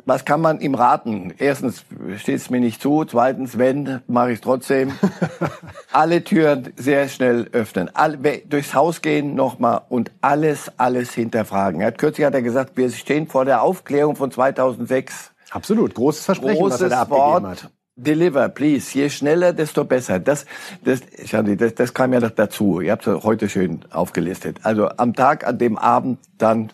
was 0.04 0.24
kann 0.24 0.40
man 0.40 0.60
ihm 0.60 0.74
raten? 0.74 1.32
Erstens 1.38 1.84
steht 2.16 2.36
es 2.36 2.50
mir 2.50 2.60
nicht 2.60 2.82
zu. 2.82 3.04
Zweitens, 3.04 3.56
wenn, 3.58 4.00
mache 4.08 4.32
ich 4.32 4.36
es 4.36 4.40
trotzdem. 4.40 4.92
alle 5.92 6.24
Türen 6.24 6.72
sehr 6.76 7.08
schnell 7.08 7.48
öffnen. 7.52 7.88
Alle, 7.94 8.38
durchs 8.38 8.74
Haus 8.74 9.02
gehen 9.02 9.34
nochmal 9.34 9.82
und 9.88 10.10
alles, 10.20 10.72
alles 10.78 11.12
hinterfragen. 11.12 11.80
Er 11.80 11.88
hat 11.88 11.98
kürzlich 11.98 12.26
hat 12.26 12.34
er 12.34 12.42
gesagt, 12.42 12.76
wir 12.76 12.90
stehen 12.90 13.28
vor 13.28 13.44
der 13.44 13.62
Aufklärung 13.62 14.16
von 14.16 14.30
2006. 14.30 15.30
Absolut, 15.50 15.94
großes 15.94 16.24
Versprechen, 16.24 16.58
Großes 16.58 16.80
was 16.80 16.82
er 16.82 16.88
da 16.88 17.02
abgegeben 17.02 17.44
Wort, 17.44 17.62
hat. 17.64 17.70
Deliver, 17.96 18.48
please. 18.48 18.98
Je 18.98 19.10
schneller, 19.10 19.52
desto 19.52 19.84
besser. 19.84 20.18
Das, 20.18 20.46
das, 20.82 21.02
das, 21.24 21.74
das 21.74 21.94
kam 21.94 22.12
ja 22.14 22.20
noch 22.20 22.30
dazu. 22.30 22.80
Ihr 22.80 22.92
habt 22.92 23.06
es 23.06 23.22
heute 23.22 23.50
schön 23.50 23.84
aufgelistet. 23.90 24.60
Also 24.62 24.88
am 24.88 25.12
Tag, 25.14 25.46
an 25.46 25.58
dem 25.58 25.76
Abend 25.76 26.18
dann 26.38 26.70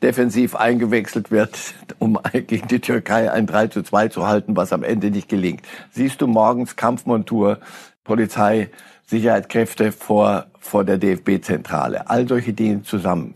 defensiv 0.00 0.54
eingewechselt 0.54 1.32
wird, 1.32 1.58
um 1.98 2.18
gegen 2.46 2.68
die 2.68 2.80
Türkei 2.80 3.32
ein 3.32 3.46
3 3.46 3.66
zu 3.66 3.82
2 3.82 4.08
zu 4.08 4.28
halten, 4.28 4.56
was 4.56 4.72
am 4.72 4.84
Ende 4.84 5.10
nicht 5.10 5.28
gelingt. 5.28 5.62
Siehst 5.90 6.20
du 6.20 6.28
morgens 6.28 6.76
Kampfmontur, 6.76 7.58
Polizei, 8.04 8.70
Sicherheitskräfte 9.06 9.90
vor, 9.90 10.46
vor 10.60 10.84
der 10.84 10.98
DFB-Zentrale. 10.98 12.08
All 12.08 12.28
solche 12.28 12.52
Dinge 12.52 12.84
zusammen. 12.84 13.34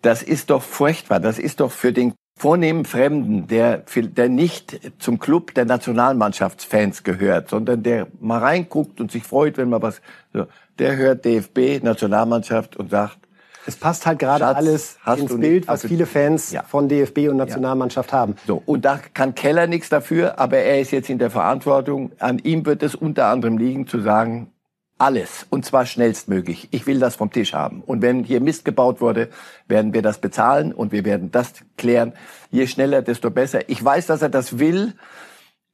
Das 0.00 0.22
ist 0.22 0.50
doch 0.50 0.62
furchtbar. 0.62 1.18
Das 1.18 1.40
ist 1.40 1.58
doch 1.58 1.72
für 1.72 1.92
den 1.92 2.14
vornehmen 2.38 2.84
Fremden, 2.84 3.48
der, 3.48 3.82
der 3.94 4.28
nicht 4.28 4.80
zum 4.98 5.18
Club 5.18 5.54
der 5.54 5.64
Nationalmannschaftsfans 5.64 7.02
gehört, 7.02 7.50
sondern 7.50 7.82
der 7.82 8.06
mal 8.20 8.38
reinguckt 8.38 9.00
und 9.00 9.10
sich 9.10 9.24
freut, 9.24 9.58
wenn 9.58 9.68
man 9.68 9.82
was, 9.82 10.00
so, 10.32 10.46
der 10.78 10.96
hört 10.96 11.24
DFB, 11.24 11.82
Nationalmannschaft 11.82 12.76
und 12.76 12.90
sagt, 12.90 13.18
es 13.66 13.76
passt 13.76 14.06
halt 14.06 14.18
gerade 14.18 14.44
Schatz, 14.44 14.56
alles 14.56 14.98
ins 15.18 15.40
Bild, 15.40 15.68
was 15.68 15.82
also, 15.82 15.88
viele 15.88 16.06
Fans 16.06 16.52
ja. 16.52 16.62
von 16.62 16.88
DFB 16.88 17.28
und 17.28 17.36
Nationalmannschaft 17.36 18.12
ja. 18.12 18.18
haben. 18.18 18.36
So, 18.46 18.62
und 18.64 18.86
da 18.86 18.98
kann 19.12 19.34
Keller 19.34 19.66
nichts 19.66 19.90
dafür, 19.90 20.38
aber 20.38 20.56
er 20.56 20.80
ist 20.80 20.90
jetzt 20.90 21.10
in 21.10 21.18
der 21.18 21.30
Verantwortung. 21.30 22.12
An 22.18 22.38
ihm 22.38 22.64
wird 22.64 22.82
es 22.82 22.94
unter 22.94 23.26
anderem 23.26 23.58
liegen, 23.58 23.86
zu 23.86 24.00
sagen, 24.00 24.50
alles, 24.98 25.46
und 25.48 25.64
zwar 25.64 25.86
schnellstmöglich. 25.86 26.68
Ich 26.72 26.86
will 26.86 26.98
das 26.98 27.16
vom 27.16 27.30
Tisch 27.30 27.54
haben. 27.54 27.82
Und 27.86 28.02
wenn 28.02 28.24
hier 28.24 28.40
Mist 28.40 28.64
gebaut 28.64 29.00
wurde, 29.00 29.28
werden 29.68 29.94
wir 29.94 30.02
das 30.02 30.18
bezahlen 30.18 30.72
und 30.72 30.92
wir 30.92 31.04
werden 31.04 31.30
das 31.30 31.52
klären. 31.76 32.12
Je 32.50 32.66
schneller, 32.66 33.02
desto 33.02 33.30
besser. 33.30 33.68
Ich 33.68 33.82
weiß, 33.82 34.06
dass 34.06 34.22
er 34.22 34.28
das 34.28 34.58
will 34.58 34.94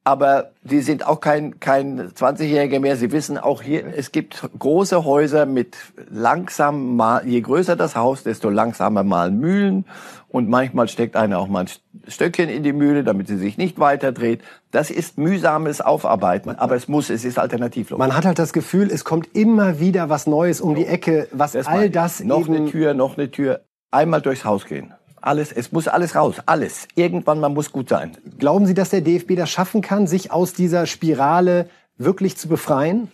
aber 0.05 0.51
sie 0.63 0.81
sind 0.81 1.07
auch 1.07 1.19
kein, 1.19 1.59
kein 1.59 2.11
20-Jähriger 2.11 2.79
mehr. 2.79 2.95
Sie 2.95 3.11
wissen 3.11 3.39
auch 3.39 3.63
hier, 3.63 3.85
es 3.87 4.11
gibt 4.11 4.47
große 4.57 5.03
Häuser 5.03 5.47
mit 5.47 5.75
langsam 6.11 6.95
mal, 6.95 7.27
je 7.27 7.41
größer 7.41 7.75
das 7.75 7.95
Haus, 7.95 8.21
desto 8.21 8.51
langsamer 8.51 9.03
mal 9.03 9.31
Mühlen. 9.31 9.83
Und 10.29 10.47
manchmal 10.47 10.87
steckt 10.89 11.15
einer 11.15 11.39
auch 11.39 11.47
mal 11.47 11.61
ein 11.61 11.69
Stöckchen 12.07 12.49
in 12.49 12.61
die 12.61 12.73
Mühle, 12.73 13.03
damit 13.03 13.27
sie 13.27 13.37
sich 13.37 13.57
nicht 13.57 13.79
weiter 13.79 14.11
dreht. 14.11 14.41
Das 14.69 14.91
ist 14.91 15.17
mühsames 15.17 15.81
Aufarbeiten, 15.81 16.51
aber 16.51 16.75
es 16.75 16.87
muss, 16.87 17.09
es 17.09 17.25
ist 17.25 17.39
alternativlos. 17.39 17.97
Man 17.97 18.15
hat 18.15 18.25
halt 18.25 18.37
das 18.37 18.53
Gefühl, 18.53 18.91
es 18.91 19.05
kommt 19.05 19.35
immer 19.35 19.79
wieder 19.79 20.09
was 20.09 20.27
Neues 20.27 20.61
um 20.61 20.75
die 20.75 20.85
Ecke, 20.85 21.27
was 21.31 21.53
das 21.53 21.65
all 21.65 21.89
das 21.89 22.23
Noch 22.23 22.47
eine 22.47 22.65
Tür, 22.65 22.93
noch 22.93 23.17
eine 23.17 23.31
Tür. 23.31 23.61
Einmal 23.89 24.21
durchs 24.21 24.45
Haus 24.45 24.65
gehen. 24.65 24.93
Alles, 25.25 25.51
es 25.51 25.71
muss 25.71 25.87
alles 25.87 26.15
raus, 26.15 26.35
alles. 26.45 26.87
Irgendwann 26.93 27.39
man 27.39 27.55
muss 27.55 27.71
gut 27.71 27.89
sein. 27.89 28.15
Glauben 28.37 28.67
Sie, 28.67 28.75
dass 28.75 28.91
der 28.91 29.01
DFB 29.01 29.35
das 29.35 29.49
schaffen 29.49 29.81
kann, 29.81 30.05
sich 30.05 30.31
aus 30.31 30.53
dieser 30.53 30.85
Spirale 30.85 31.67
wirklich 31.97 32.37
zu 32.37 32.47
befreien? 32.47 33.09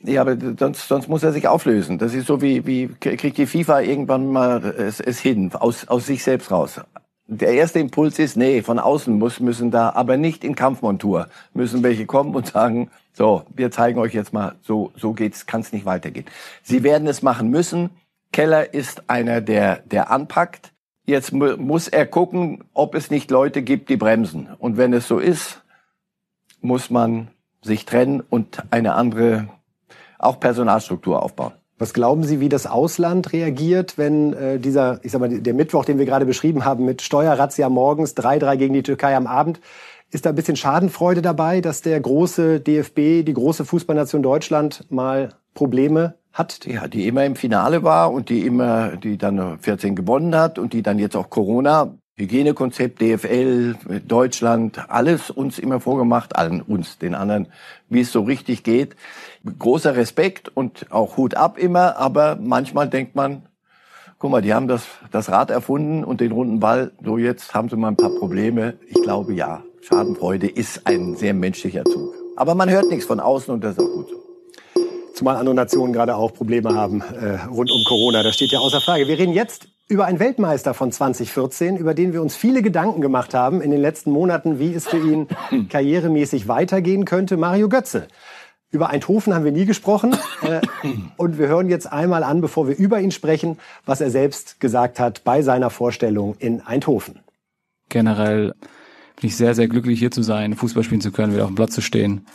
Ja, 0.00 0.22
aber 0.22 0.36
sonst, 0.58 0.88
sonst 0.88 1.08
muss 1.08 1.22
er 1.22 1.32
sich 1.32 1.46
auflösen. 1.48 1.98
Das 1.98 2.14
ist 2.14 2.26
so 2.26 2.40
wie, 2.40 2.66
wie 2.66 2.88
kriegt 2.98 3.36
die 3.36 3.44
FIFA 3.46 3.82
irgendwann 3.82 4.32
mal 4.32 4.64
es, 4.64 4.98
es 4.98 5.20
hin, 5.20 5.52
aus, 5.52 5.86
aus 5.88 6.06
sich 6.06 6.24
selbst 6.24 6.50
raus. 6.50 6.80
Der 7.26 7.52
erste 7.52 7.80
Impuls 7.80 8.18
ist, 8.18 8.36
nee, 8.36 8.62
von 8.62 8.78
außen 8.78 9.16
muss, 9.16 9.38
müssen 9.38 9.70
da, 9.70 9.90
aber 9.90 10.16
nicht 10.16 10.44
in 10.44 10.54
Kampfmontur, 10.54 11.28
müssen 11.52 11.82
welche 11.82 12.06
kommen 12.06 12.34
und 12.34 12.46
sagen, 12.46 12.90
so, 13.12 13.42
wir 13.54 13.70
zeigen 13.70 13.98
euch 13.98 14.14
jetzt 14.14 14.32
mal, 14.32 14.54
so, 14.62 14.90
so 14.96 15.12
geht's, 15.12 15.44
kann 15.44 15.60
es 15.60 15.72
nicht 15.72 15.84
weitergehen. 15.84 16.24
Sie 16.62 16.82
werden 16.82 17.06
es 17.06 17.20
machen 17.20 17.50
müssen. 17.50 17.90
Keller 18.32 18.72
ist 18.72 19.10
einer, 19.10 19.42
der, 19.42 19.76
der 19.84 20.10
anpackt. 20.10 20.72
Jetzt 21.04 21.32
mu 21.32 21.56
muss 21.56 21.88
er 21.88 22.06
gucken, 22.06 22.64
ob 22.74 22.94
es 22.94 23.10
nicht 23.10 23.30
Leute 23.30 23.62
gibt, 23.62 23.88
die 23.88 23.96
bremsen. 23.96 24.48
Und 24.58 24.76
wenn 24.76 24.92
es 24.92 25.08
so 25.08 25.18
ist, 25.18 25.62
muss 26.60 26.90
man 26.90 27.28
sich 27.60 27.84
trennen 27.86 28.22
und 28.28 28.62
eine 28.70 28.94
andere, 28.94 29.48
auch 30.18 30.38
Personalstruktur 30.38 31.22
aufbauen. 31.22 31.52
Was 31.78 31.94
glauben 31.94 32.22
Sie, 32.22 32.38
wie 32.38 32.48
das 32.48 32.66
Ausland 32.66 33.32
reagiert, 33.32 33.98
wenn 33.98 34.32
äh, 34.34 34.58
dieser, 34.60 35.00
ich 35.02 35.10
sag 35.10 35.20
mal, 35.20 35.28
der 35.28 35.54
Mittwoch, 35.54 35.84
den 35.84 35.98
wir 35.98 36.06
gerade 36.06 36.26
beschrieben 36.26 36.64
haben, 36.64 36.84
mit 36.84 37.02
Steuerrazzia 37.02 37.68
morgens, 37.68 38.16
3-3 38.16 38.56
gegen 38.56 38.74
die 38.74 38.84
Türkei 38.84 39.16
am 39.16 39.26
Abend, 39.26 39.60
ist 40.12 40.24
da 40.24 40.30
ein 40.30 40.36
bisschen 40.36 40.56
Schadenfreude 40.56 41.22
dabei, 41.22 41.60
dass 41.60 41.82
der 41.82 41.98
große 41.98 42.60
DFB, 42.60 43.24
die 43.24 43.34
große 43.34 43.64
Fußballnation 43.64 44.22
Deutschland 44.22 44.84
mal 44.90 45.30
Probleme 45.54 46.14
hat. 46.32 46.66
Ja, 46.66 46.88
die 46.88 47.06
immer 47.06 47.24
im 47.24 47.36
Finale 47.36 47.82
war 47.82 48.12
und 48.12 48.28
die 48.28 48.46
immer, 48.46 48.96
die 48.96 49.18
dann 49.18 49.58
14 49.58 49.94
gewonnen 49.94 50.34
hat 50.34 50.58
und 50.58 50.72
die 50.72 50.82
dann 50.82 50.98
jetzt 50.98 51.16
auch 51.16 51.30
Corona 51.30 51.94
Hygienekonzept, 52.16 53.00
DFL, 53.00 53.74
Deutschland, 54.06 54.90
alles 54.90 55.30
uns 55.30 55.58
immer 55.58 55.80
vorgemacht, 55.80 56.36
allen 56.36 56.60
uns, 56.60 56.98
den 56.98 57.14
anderen, 57.14 57.48
wie 57.88 58.00
es 58.00 58.12
so 58.12 58.22
richtig 58.22 58.62
geht. 58.64 58.96
Großer 59.58 59.96
Respekt 59.96 60.54
und 60.54 60.86
auch 60.90 61.16
Hut 61.16 61.34
ab 61.34 61.58
immer, 61.58 61.96
aber 61.96 62.36
manchmal 62.40 62.88
denkt 62.88 63.14
man, 63.14 63.42
guck 64.18 64.30
mal, 64.30 64.42
die 64.42 64.52
haben 64.52 64.68
das, 64.68 64.84
das 65.10 65.30
Rad 65.30 65.50
erfunden 65.50 66.04
und 66.04 66.20
den 66.20 66.32
runden 66.32 66.60
Ball, 66.60 66.92
so 67.02 67.16
jetzt 67.16 67.54
haben 67.54 67.68
sie 67.70 67.76
mal 67.76 67.88
ein 67.88 67.96
paar 67.96 68.10
Probleme. 68.10 68.74
Ich 68.86 69.02
glaube 69.02 69.32
ja, 69.32 69.62
Schadenfreude 69.80 70.48
ist 70.48 70.86
ein 70.86 71.16
sehr 71.16 71.34
menschlicher 71.34 71.84
Zug. 71.84 72.14
Aber 72.36 72.54
man 72.54 72.70
hört 72.70 72.88
nichts 72.88 73.06
von 73.06 73.20
außen 73.20 73.52
und 73.52 73.64
das 73.64 73.72
ist 73.72 73.80
auch 73.80 73.92
gut 73.92 74.08
so. 74.10 74.21
Zumal 75.22 75.36
andere 75.36 75.54
Nationen 75.54 75.92
gerade 75.92 76.16
auch 76.16 76.34
Probleme 76.34 76.74
haben 76.74 77.00
äh, 77.00 77.44
rund 77.44 77.70
um 77.70 77.84
Corona. 77.84 78.24
Das 78.24 78.34
steht 78.34 78.50
ja 78.50 78.58
außer 78.58 78.80
Frage. 78.80 79.06
Wir 79.06 79.18
reden 79.18 79.32
jetzt 79.32 79.68
über 79.86 80.04
einen 80.06 80.18
Weltmeister 80.18 80.74
von 80.74 80.90
2014, 80.90 81.76
über 81.76 81.94
den 81.94 82.12
wir 82.12 82.20
uns 82.20 82.34
viele 82.34 82.60
Gedanken 82.60 83.00
gemacht 83.00 83.32
haben 83.32 83.60
in 83.62 83.70
den 83.70 83.80
letzten 83.80 84.10
Monaten, 84.10 84.58
wie 84.58 84.74
es 84.74 84.88
für 84.88 84.98
ihn 84.98 85.28
karrieremäßig 85.68 86.48
weitergehen 86.48 87.04
könnte. 87.04 87.36
Mario 87.36 87.68
Götze. 87.68 88.08
Über 88.72 88.90
Eindhoven 88.90 89.32
haben 89.32 89.44
wir 89.44 89.52
nie 89.52 89.64
gesprochen. 89.64 90.16
Äh, 90.42 90.60
und 91.16 91.38
wir 91.38 91.46
hören 91.46 91.68
jetzt 91.68 91.92
einmal 91.92 92.24
an, 92.24 92.40
bevor 92.40 92.66
wir 92.66 92.76
über 92.76 92.98
ihn 92.98 93.12
sprechen, 93.12 93.60
was 93.86 94.00
er 94.00 94.10
selbst 94.10 94.58
gesagt 94.58 94.98
hat 94.98 95.22
bei 95.22 95.42
seiner 95.42 95.70
Vorstellung 95.70 96.34
in 96.40 96.62
Eindhoven. 96.62 97.20
Generell 97.90 98.54
bin 99.20 99.28
ich 99.28 99.36
sehr, 99.36 99.54
sehr 99.54 99.68
glücklich, 99.68 100.00
hier 100.00 100.10
zu 100.10 100.22
sein, 100.24 100.56
Fußball 100.56 100.82
spielen 100.82 101.00
zu 101.00 101.12
können, 101.12 101.32
wieder 101.32 101.44
auf 101.44 101.50
dem 101.50 101.54
Platz 101.54 101.74
zu 101.74 101.80
stehen. 101.80 102.26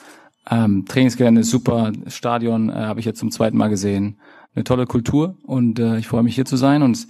Ähm, 0.50 0.86
Trainingsgelände 0.88 1.42
ist 1.42 1.50
super, 1.50 1.92
Stadion 2.08 2.70
äh, 2.70 2.74
habe 2.74 3.00
ich 3.00 3.06
jetzt 3.06 3.20
zum 3.20 3.32
zweiten 3.32 3.58
Mal 3.58 3.70
gesehen. 3.70 4.18
Eine 4.56 4.64
tolle 4.64 4.86
Kultur 4.86 5.38
und 5.44 5.80
äh, 5.80 5.98
ich 5.98 6.08
freue 6.08 6.24
mich 6.24 6.36
hier 6.36 6.46
zu 6.46 6.58
sein. 6.58 6.82
Und 6.82 7.08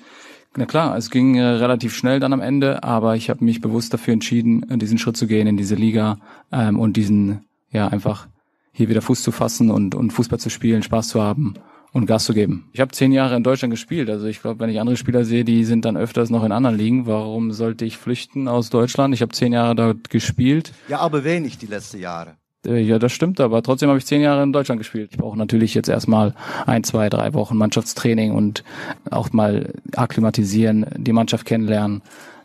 na 0.56 0.66
klar, 0.66 0.98
es 0.98 1.12
ging 1.12 1.36
äh, 1.36 1.44
relativ 1.44 1.96
schnell 1.96 2.20
dann 2.20 2.34
am 2.34 2.42
Ende, 2.42 2.84
aber 2.84 3.16
ich 3.16 3.30
habe 3.30 3.46
mich 3.46 3.62
bewusst 3.62 3.94
dafür 3.94 4.14
entschieden, 4.14 4.70
äh, 4.70 4.78
diesen 4.78 4.98
Schritt 4.98 5.18
zu 5.18 5.28
gehen 5.28 5.48
in 5.48 5.56
diese 5.56 5.76
Liga 5.76 6.18
ähm, 6.52 6.80
und 6.80 6.98
diesen, 6.98 7.46
ja, 7.72 7.88
einfach 7.88 8.28
hier 8.72 8.90
wieder 8.90 9.02
Fuß 9.02 9.22
zu 9.24 9.32
fassen 9.32 9.72
und, 9.72 9.96
und 9.96 10.12
Fußball 10.12 10.40
zu 10.40 10.50
spielen, 10.50 10.84
Spaß 10.84 11.10
zu 11.10 11.22
haben 11.22 11.54
und 11.94 12.06
Gas 12.06 12.26
zu 12.26 12.34
geben. 12.34 12.70
Ich 12.74 12.80
habe 12.80 12.92
zehn 12.92 13.12
Jahre 13.12 13.36
in 13.36 13.44
Deutschland 13.44 13.72
gespielt. 13.72 14.10
Also 14.10 14.28
ich 14.28 14.42
glaube, 14.42 14.60
wenn 14.60 14.70
ich 14.70 14.80
andere 14.80 14.98
Spieler 14.98 15.26
sehe, 15.26 15.46
die 15.46 15.64
sind 15.64 15.86
dann 15.86 15.98
öfters 15.98 16.30
noch 16.30 16.44
in 16.44 16.52
anderen 16.52 16.78
Ligen. 16.78 17.06
Warum 17.06 17.52
sollte 17.52 17.86
ich 17.86 17.98
flüchten 17.98 18.48
aus 18.48 18.70
Deutschland? 18.70 19.14
Ich 19.14 19.22
habe 19.22 19.32
zehn 19.32 19.54
Jahre 19.54 19.76
dort 19.76 20.10
gespielt. 20.10 20.74
Ja, 20.90 21.00
aber 21.00 21.24
wenig 21.24 21.58
die 21.58 21.66
letzten 21.68 22.00
Jahre. 22.00 22.36
Äh, 22.66 22.82
ja, 22.82 23.00
das 23.00 23.12
stimmt, 23.12 23.40
aber 23.40 23.62
trotzdem 23.64 23.90
habe 23.90 24.00
ich 24.00 24.06
zehn 24.06 24.22
Jahre 24.22 24.44
in 24.44 24.54
Deutschland 24.54 24.80
gespielt. 24.80 25.10
Ich 25.12 25.18
brauche 25.18 25.38
natürlich 25.38 25.74
jetzt 25.74 25.90
erstmal 25.90 26.34
ein, 26.66 26.84
zwei, 26.84 27.10
drei 27.10 27.34
Wochen 27.34 27.58
Mannschaftstraining 27.58 28.32
und 28.32 28.64
auch 29.10 29.32
mal 29.32 29.74
akklimatisieren, 29.96 30.86
die 30.98 31.14
Mannschaft 31.14 31.46
kennenlernen, 31.46 32.02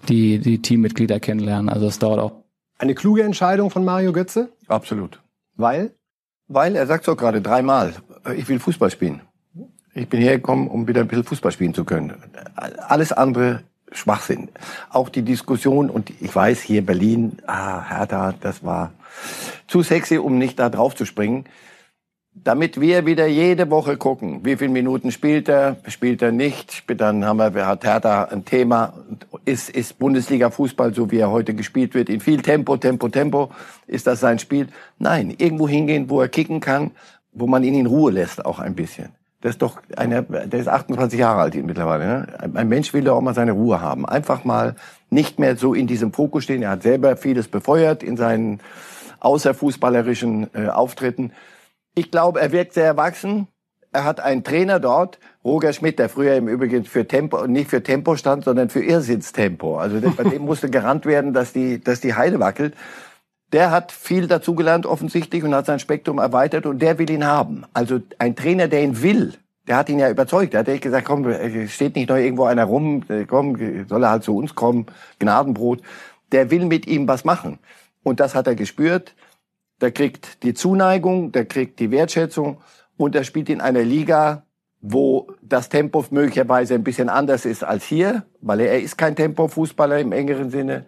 die, 0.08 0.38
die 0.38 0.60
Teammitglieder 0.60 1.20
kennenlernen. 1.20 1.68
Also 1.68 1.86
das 1.86 1.98
dauert 1.98 2.20
auch. 2.20 2.32
Eine 2.78 2.94
kluge 2.94 3.22
Entscheidung 3.22 3.70
von 3.70 3.84
Mario 3.84 4.12
Götze? 4.12 4.50
Absolut. 4.66 5.20
Weil? 5.56 5.94
Weil, 6.48 6.76
er 6.76 6.86
sagt 6.86 7.04
so 7.04 7.14
gerade 7.16 7.40
dreimal, 7.40 7.94
ich 8.36 8.48
will 8.48 8.58
Fußball 8.58 8.90
spielen. 8.90 9.20
Ich 9.94 10.08
bin 10.08 10.20
hergekommen, 10.20 10.68
um 10.68 10.88
wieder 10.88 11.00
ein 11.02 11.08
bisschen 11.08 11.24
Fußball 11.24 11.52
spielen 11.52 11.74
zu 11.74 11.84
können. 11.84 12.14
Alles 12.88 13.12
andere 13.12 13.62
Schwachsinn. 13.92 14.48
Auch 14.90 15.08
die 15.08 15.22
Diskussion, 15.22 15.90
und 15.90 16.10
ich 16.20 16.34
weiß 16.34 16.60
hier 16.62 16.84
Berlin, 16.84 17.38
ah, 17.46 17.88
Hertha, 17.88 18.34
das 18.40 18.64
war 18.64 18.92
zu 19.66 19.82
sexy, 19.82 20.18
um 20.18 20.38
nicht 20.38 20.58
da 20.58 20.68
drauf 20.68 20.94
zu 20.94 21.04
springen. 21.04 21.44
Damit 22.34 22.80
wir 22.80 23.04
wieder 23.04 23.26
jede 23.26 23.70
Woche 23.70 23.98
gucken, 23.98 24.42
wie 24.42 24.56
viele 24.56 24.70
Minuten 24.70 25.12
spielt 25.12 25.50
er, 25.50 25.76
spielt 25.88 26.22
er 26.22 26.32
nicht, 26.32 26.84
dann 26.98 27.26
haben 27.26 27.38
wir, 27.38 27.66
hat 27.66 27.84
Hertha 27.84 28.24
ein 28.24 28.46
Thema, 28.46 28.94
ist, 29.44 29.68
ist 29.68 29.98
Bundesliga-Fußball, 29.98 30.94
so 30.94 31.10
wie 31.10 31.18
er 31.18 31.30
heute 31.30 31.52
gespielt 31.52 31.94
wird, 31.94 32.08
in 32.08 32.20
viel 32.20 32.40
Tempo, 32.40 32.78
Tempo, 32.78 33.10
Tempo, 33.10 33.50
ist 33.86 34.06
das 34.06 34.20
sein 34.20 34.38
Spiel? 34.38 34.68
Nein, 34.98 35.34
irgendwo 35.36 35.68
hingehen, 35.68 36.08
wo 36.08 36.22
er 36.22 36.28
kicken 36.28 36.60
kann, 36.60 36.92
wo 37.32 37.46
man 37.46 37.64
ihn 37.64 37.74
in 37.74 37.86
Ruhe 37.86 38.10
lässt, 38.12 38.46
auch 38.46 38.60
ein 38.60 38.74
bisschen. 38.74 39.10
Das 39.42 39.50
ist 39.50 39.62
doch 39.62 39.82
einer, 39.96 40.22
der 40.22 40.60
ist 40.60 40.68
28 40.68 41.18
Jahre 41.18 41.40
alt 41.40 41.54
mittlerweile. 41.56 42.06
Ne? 42.06 42.26
Ein 42.54 42.68
Mensch 42.68 42.94
will 42.94 43.02
doch 43.02 43.16
auch 43.16 43.20
mal 43.20 43.34
seine 43.34 43.52
Ruhe 43.52 43.80
haben. 43.80 44.06
Einfach 44.06 44.44
mal 44.44 44.76
nicht 45.10 45.40
mehr 45.40 45.56
so 45.56 45.74
in 45.74 45.88
diesem 45.88 46.12
Fokus 46.12 46.44
stehen. 46.44 46.62
Er 46.62 46.70
hat 46.70 46.84
selber 46.84 47.16
vieles 47.16 47.48
befeuert 47.48 48.04
in 48.04 48.16
seinen 48.16 48.60
außerfußballerischen 49.22 50.50
äh, 50.54 50.68
Auftritten. 50.68 51.32
Ich 51.94 52.10
glaube, 52.10 52.40
er 52.40 52.52
wirkt 52.52 52.74
sehr 52.74 52.86
erwachsen. 52.86 53.48
Er 53.92 54.04
hat 54.04 54.20
einen 54.20 54.42
Trainer 54.42 54.80
dort, 54.80 55.18
Roger 55.44 55.72
Schmidt, 55.74 55.98
der 55.98 56.08
früher 56.08 56.34
im 56.34 56.48
Übrigen 56.48 56.84
für 56.84 57.06
Tempo, 57.06 57.46
nicht 57.46 57.68
für 57.68 57.82
Tempo 57.82 58.16
stand, 58.16 58.44
sondern 58.44 58.70
für 58.70 58.82
Irrsinnstempo. 58.82 59.76
Also 59.78 60.00
bei 60.00 60.24
dem 60.24 60.42
musste 60.42 60.70
gerannt 60.70 61.04
werden, 61.04 61.34
dass 61.34 61.52
die, 61.52 61.78
dass 61.78 62.00
die 62.00 62.14
Heide 62.14 62.40
wackelt. 62.40 62.74
Der 63.52 63.70
hat 63.70 63.92
viel 63.92 64.28
dazugelernt 64.28 64.86
offensichtlich 64.86 65.44
und 65.44 65.54
hat 65.54 65.66
sein 65.66 65.78
Spektrum 65.78 66.16
erweitert 66.18 66.64
und 66.64 66.80
der 66.80 66.98
will 66.98 67.10
ihn 67.10 67.26
haben. 67.26 67.64
Also 67.74 68.00
ein 68.18 68.34
Trainer, 68.34 68.66
der 68.66 68.82
ihn 68.82 69.02
will, 69.02 69.34
der 69.68 69.76
hat 69.76 69.90
ihn 69.90 69.98
ja 69.98 70.08
überzeugt. 70.08 70.54
Der 70.54 70.60
hat 70.60 70.68
echt 70.68 70.82
gesagt, 70.82 71.06
komm, 71.06 71.26
steht 71.68 71.94
nicht 71.94 72.08
noch 72.08 72.16
irgendwo 72.16 72.44
einer 72.44 72.64
rum, 72.64 73.04
komm, 73.28 73.56
soll 73.88 74.02
er 74.02 74.10
halt 74.10 74.24
zu 74.24 74.34
uns 74.34 74.54
kommen, 74.54 74.86
Gnadenbrot. 75.18 75.82
Der 76.32 76.50
will 76.50 76.64
mit 76.64 76.86
ihm 76.86 77.06
was 77.06 77.26
machen. 77.26 77.58
Und 78.02 78.20
das 78.20 78.34
hat 78.34 78.46
er 78.46 78.54
gespürt. 78.54 79.14
Der 79.80 79.92
kriegt 79.92 80.42
die 80.42 80.54
Zuneigung, 80.54 81.32
der 81.32 81.44
kriegt 81.44 81.80
die 81.80 81.90
Wertschätzung 81.90 82.58
und 82.96 83.14
er 83.14 83.24
spielt 83.24 83.48
in 83.48 83.60
einer 83.60 83.82
Liga, 83.82 84.44
wo 84.80 85.32
das 85.42 85.68
Tempo 85.68 86.04
möglicherweise 86.10 86.74
ein 86.74 86.84
bisschen 86.84 87.08
anders 87.08 87.44
ist 87.44 87.64
als 87.64 87.84
hier, 87.84 88.24
weil 88.40 88.60
er, 88.60 88.80
ist 88.80 88.98
kein 88.98 89.16
Tempo-Fußballer 89.16 89.98
im 89.98 90.12
engeren 90.12 90.50
Sinne. 90.50 90.86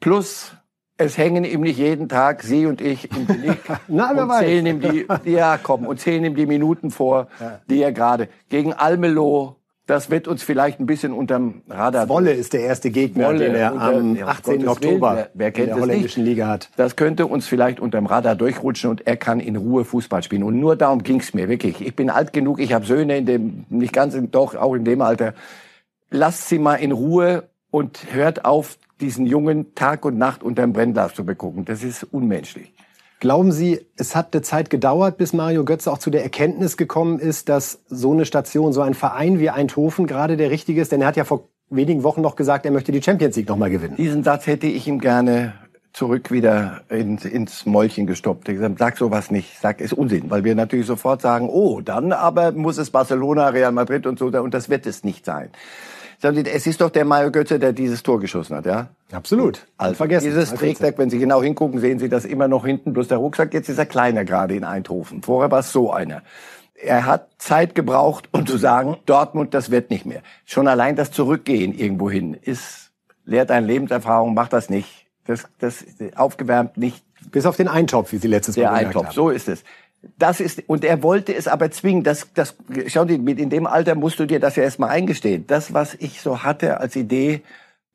Plus 0.00 0.52
es 0.98 1.16
hängen 1.16 1.44
ihm 1.44 1.60
nicht 1.60 1.78
jeden 1.78 2.08
Tag 2.08 2.42
Sie 2.42 2.66
und 2.66 2.80
ich 2.80 3.10
im 3.12 3.26
Blick 3.26 3.58
Na, 3.88 4.10
und 4.10 4.32
zählen 4.38 4.66
ihm 4.66 4.80
die, 4.80 5.06
ja 5.24 5.56
komm, 5.56 5.86
und 5.86 6.00
zählen 6.00 6.24
ihm 6.24 6.34
die 6.34 6.46
Minuten 6.46 6.90
vor, 6.90 7.28
ja. 7.40 7.60
die 7.70 7.82
er 7.82 7.92
gerade 7.92 8.28
gegen 8.48 8.72
Almelo. 8.72 9.56
Das 9.88 10.10
wird 10.10 10.28
uns 10.28 10.42
vielleicht 10.42 10.80
ein 10.80 10.84
bisschen 10.84 11.14
unterm 11.14 11.62
Radar. 11.66 12.10
Wolle 12.10 12.32
ist 12.32 12.52
der 12.52 12.60
erste 12.60 12.90
Gegner, 12.90 13.28
Wolle, 13.28 13.38
den 13.38 13.54
er 13.54 13.72
am 13.72 14.10
unter, 14.10 14.28
18. 14.28 14.60
Ja, 14.60 14.70
Oktober 14.70 15.14
wer, 15.16 15.30
wer 15.32 15.50
kennt 15.50 15.68
in 15.68 15.74
der 15.74 15.82
holländischen 15.82 16.24
nicht? 16.24 16.32
Liga 16.32 16.46
hat. 16.46 16.68
Das 16.76 16.94
könnte 16.94 17.24
uns 17.24 17.46
vielleicht 17.46 17.80
unterm 17.80 18.04
Radar 18.04 18.36
durchrutschen 18.36 18.90
und 18.90 19.06
er 19.06 19.16
kann 19.16 19.40
in 19.40 19.56
Ruhe 19.56 19.86
Fußball 19.86 20.22
spielen. 20.22 20.42
Und 20.42 20.60
nur 20.60 20.76
darum 20.76 21.02
ging's 21.02 21.32
mir 21.32 21.48
wirklich. 21.48 21.80
Ich 21.80 21.96
bin 21.96 22.10
alt 22.10 22.34
genug, 22.34 22.60
ich 22.60 22.74
habe 22.74 22.84
Söhne 22.84 23.16
in 23.16 23.24
dem, 23.24 23.64
nicht 23.70 23.94
ganz, 23.94 24.14
doch 24.30 24.54
auch 24.56 24.74
in 24.74 24.84
dem 24.84 25.00
Alter. 25.00 25.32
Lasst 26.10 26.50
sie 26.50 26.58
mal 26.58 26.74
in 26.74 26.92
Ruhe 26.92 27.44
und 27.70 28.12
hört 28.12 28.44
auf, 28.44 28.76
diesen 29.00 29.24
Jungen 29.24 29.74
Tag 29.74 30.04
und 30.04 30.18
Nacht 30.18 30.42
unter 30.42 30.60
dem 30.60 30.74
Brennglas 30.74 31.14
zu 31.14 31.24
begucken. 31.24 31.64
Das 31.64 31.82
ist 31.82 32.02
unmenschlich. 32.04 32.74
Glauben 33.20 33.50
Sie, 33.50 33.84
es 33.96 34.14
hat 34.14 34.32
eine 34.32 34.42
Zeit 34.42 34.70
gedauert, 34.70 35.18
bis 35.18 35.32
Mario 35.32 35.64
Götze 35.64 35.90
auch 35.90 35.98
zu 35.98 36.10
der 36.10 36.22
Erkenntnis 36.22 36.76
gekommen 36.76 37.18
ist, 37.18 37.48
dass 37.48 37.80
so 37.88 38.12
eine 38.12 38.24
Station, 38.24 38.72
so 38.72 38.82
ein 38.82 38.94
Verein 38.94 39.40
wie 39.40 39.50
Eindhoven 39.50 40.06
gerade 40.06 40.36
der 40.36 40.50
richtige 40.50 40.80
ist? 40.80 40.92
Denn 40.92 41.00
er 41.00 41.08
hat 41.08 41.16
ja 41.16 41.24
vor 41.24 41.48
wenigen 41.68 42.04
Wochen 42.04 42.20
noch 42.20 42.36
gesagt, 42.36 42.64
er 42.64 42.70
möchte 42.70 42.92
die 42.92 43.02
Champions 43.02 43.34
League 43.34 43.48
nochmal 43.48 43.70
gewinnen. 43.70 43.96
Diesen 43.96 44.22
Satz 44.22 44.46
hätte 44.46 44.68
ich 44.68 44.86
ihm 44.86 45.00
gerne 45.00 45.54
zurück 45.92 46.30
wieder 46.30 46.82
ins, 46.90 47.24
ins 47.24 47.66
Mäulchen 47.66 48.06
gestoppt. 48.06 48.48
Ich 48.48 48.54
gesagt, 48.54 48.78
sag 48.78 48.96
sowas 48.96 49.32
nicht, 49.32 49.58
sag 49.60 49.80
ist 49.80 49.94
Unsinn, 49.94 50.30
weil 50.30 50.44
wir 50.44 50.54
natürlich 50.54 50.86
sofort 50.86 51.20
sagen, 51.20 51.48
oh, 51.48 51.80
dann 51.80 52.12
aber 52.12 52.52
muss 52.52 52.78
es 52.78 52.90
Barcelona, 52.90 53.48
Real 53.48 53.72
Madrid 53.72 54.06
und 54.06 54.18
so, 54.18 54.26
und 54.26 54.54
das 54.54 54.68
wird 54.68 54.86
es 54.86 55.02
nicht 55.02 55.24
sein. 55.24 55.50
Es 56.20 56.66
ist 56.66 56.80
doch 56.80 56.90
der 56.90 57.04
Mario 57.04 57.30
Götze, 57.30 57.58
der 57.58 57.72
dieses 57.72 58.02
Tor 58.02 58.18
geschossen 58.18 58.56
hat, 58.56 58.66
ja? 58.66 58.88
Absolut. 59.12 59.66
Also 59.76 59.94
vergessen. 59.94 60.26
Dieses 60.26 60.52
Trägdeck, 60.52 60.98
wenn 60.98 61.10
Sie 61.10 61.18
genau 61.18 61.42
hingucken, 61.42 61.80
sehen 61.80 62.00
Sie 62.00 62.08
das 62.08 62.24
immer 62.24 62.48
noch 62.48 62.66
hinten, 62.66 62.92
bloß 62.92 63.06
der 63.08 63.18
Rucksack, 63.18 63.54
jetzt 63.54 63.68
ist 63.68 63.78
er 63.78 63.86
kleiner 63.86 64.24
gerade 64.24 64.54
in 64.54 64.64
Eindhoven. 64.64 65.22
Vorher 65.22 65.50
war 65.50 65.60
es 65.60 65.70
so 65.70 65.92
einer. 65.92 66.22
Er 66.74 67.06
hat 67.06 67.28
Zeit 67.38 67.74
gebraucht, 67.74 68.28
um 68.32 68.46
zu 68.46 68.56
sagen, 68.56 68.96
Dortmund, 69.06 69.54
das 69.54 69.70
wird 69.70 69.90
nicht 69.90 70.06
mehr. 70.06 70.22
Schon 70.44 70.66
allein 70.68 70.96
das 70.96 71.10
Zurückgehen 71.12 71.72
irgendwo 71.72 72.10
hin 72.10 72.34
ist, 72.34 72.90
lehrt 73.24 73.50
eine 73.50 73.66
Lebenserfahrung, 73.66 74.34
macht 74.34 74.52
das 74.52 74.70
nicht. 74.70 75.06
Das, 75.24 75.44
das 75.58 75.84
aufgewärmt 76.16 76.76
nicht. 76.78 77.04
Bis 77.30 77.46
auf 77.46 77.56
den 77.56 77.68
Eintopf, 77.68 78.12
wie 78.12 78.18
Sie 78.18 78.28
letztes 78.28 78.56
Mal 78.56 78.62
gesagt 78.62 78.86
Eintopf, 78.86 79.06
haben. 79.06 79.14
so 79.14 79.30
ist 79.30 79.48
es. 79.48 79.62
Das 80.18 80.40
ist, 80.40 80.62
und 80.66 80.84
er 80.84 81.02
wollte 81.02 81.34
es 81.34 81.48
aber 81.48 81.70
zwingen. 81.70 82.04
Das, 82.04 82.28
das, 82.34 82.56
schauen 82.86 83.08
Sie, 83.08 83.18
mit 83.18 83.38
in 83.38 83.50
dem 83.50 83.66
Alter 83.66 83.94
musst 83.94 84.18
du 84.18 84.26
dir 84.26 84.40
das 84.40 84.56
ja 84.56 84.62
erstmal 84.62 84.90
eingestehen. 84.90 85.46
Das, 85.46 85.74
was 85.74 85.94
ich 85.94 86.20
so 86.20 86.42
hatte 86.42 86.80
als 86.80 86.96
Idee, 86.96 87.42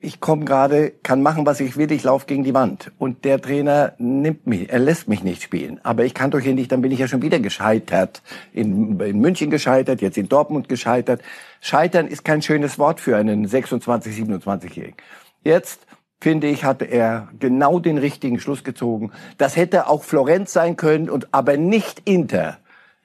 ich 0.03 0.19
komme 0.19 0.43
gerade, 0.43 0.91
kann 1.01 1.21
machen, 1.21 1.45
was 1.45 1.61
ich 1.61 1.77
will, 1.77 1.89
ich 1.93 2.03
laufe 2.03 2.25
gegen 2.25 2.43
die 2.43 2.53
Wand. 2.53 2.91
Und 2.99 3.23
der 3.23 3.41
Trainer 3.41 3.93
nimmt 3.99 4.45
mich, 4.45 4.69
er 4.69 4.79
lässt 4.79 5.07
mich 5.07 5.23
nicht 5.23 5.41
spielen. 5.41 5.79
Aber 5.83 6.03
ich 6.03 6.13
kann 6.13 6.29
doch 6.29 6.41
hier 6.41 6.53
nicht, 6.53 6.73
dann 6.73 6.81
bin 6.81 6.91
ich 6.91 6.99
ja 6.99 7.07
schon 7.07 7.21
wieder 7.21 7.39
gescheitert. 7.39 8.21
In, 8.51 8.99
in 8.99 9.19
München 9.19 9.49
gescheitert, 9.49 10.01
jetzt 10.01 10.17
in 10.17 10.27
Dortmund 10.27 10.67
gescheitert. 10.67 11.21
Scheitern 11.61 12.07
ist 12.07 12.25
kein 12.25 12.41
schönes 12.41 12.77
Wort 12.77 12.99
für 12.99 13.15
einen 13.15 13.47
26, 13.47 14.17
27-Jährigen. 14.17 14.97
Jetzt 15.45 15.87
finde 16.23 16.47
ich, 16.47 16.63
hatte 16.63 16.85
er 16.85 17.27
genau 17.37 17.79
den 17.79 17.97
richtigen 17.97 18.39
Schluss 18.39 18.63
gezogen. 18.63 19.11
Das 19.37 19.55
hätte 19.55 19.87
auch 19.87 20.03
Florenz 20.03 20.53
sein 20.53 20.77
können 20.77 21.09
und 21.09 21.27
aber 21.33 21.57
nicht 21.57 22.01
Inter. 22.05 22.57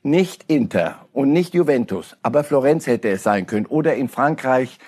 Nicht 0.05 0.45
Inter 0.47 1.07
und 1.13 1.33
nicht 1.33 1.53
Juventus, 1.53 2.17
aber 2.23 2.45
Florenz 2.45 2.87
hätte 2.87 3.09
es 3.11 3.25
sein 3.25 3.47
können 3.47 3.67
oder 3.67 3.97
in 3.97 4.09
Frankreich 4.09 4.79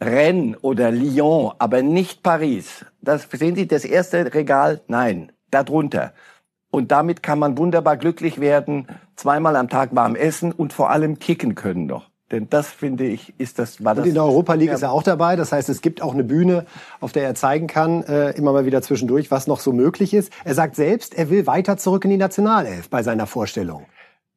Rennes 0.00 0.56
oder 0.62 0.92
Lyon, 0.92 1.52
aber 1.58 1.82
nicht 1.82 2.22
Paris. 2.22 2.86
Das 3.02 3.28
sehen 3.30 3.56
Sie 3.56 3.66
das 3.66 3.84
erste 3.84 4.32
Regal? 4.32 4.80
Nein, 4.86 5.32
darunter. 5.50 6.14
Und 6.70 6.92
damit 6.92 7.22
kann 7.22 7.40
man 7.40 7.58
wunderbar 7.58 7.96
glücklich 7.96 8.40
werden, 8.40 8.86
zweimal 9.16 9.56
am 9.56 9.68
Tag 9.68 9.94
warm 9.94 10.14
essen 10.14 10.52
und 10.52 10.72
vor 10.72 10.90
allem 10.90 11.18
kicken 11.18 11.56
können 11.56 11.86
noch. 11.86 12.13
Denn 12.34 12.50
das 12.50 12.66
finde 12.66 13.04
ich, 13.04 13.32
ist 13.38 13.60
das, 13.60 13.84
war 13.84 13.94
das. 13.94 14.02
Und 14.02 14.08
in 14.08 14.14
der 14.14 14.24
Europa 14.24 14.54
League 14.54 14.70
ja. 14.70 14.74
ist 14.74 14.82
er 14.82 14.90
auch 14.90 15.04
dabei. 15.04 15.36
Das 15.36 15.52
heißt, 15.52 15.68
es 15.68 15.80
gibt 15.82 16.02
auch 16.02 16.14
eine 16.14 16.24
Bühne, 16.24 16.66
auf 16.98 17.12
der 17.12 17.22
er 17.22 17.36
zeigen 17.36 17.68
kann, 17.68 18.02
äh, 18.02 18.30
immer 18.32 18.52
mal 18.52 18.66
wieder 18.66 18.82
zwischendurch, 18.82 19.30
was 19.30 19.46
noch 19.46 19.60
so 19.60 19.72
möglich 19.72 20.12
ist. 20.12 20.32
Er 20.44 20.56
sagt 20.56 20.74
selbst, 20.74 21.16
er 21.16 21.30
will 21.30 21.46
weiter 21.46 21.76
zurück 21.76 22.04
in 22.04 22.10
die 22.10 22.16
Nationalelf 22.16 22.90
bei 22.90 23.04
seiner 23.04 23.28
Vorstellung. 23.28 23.86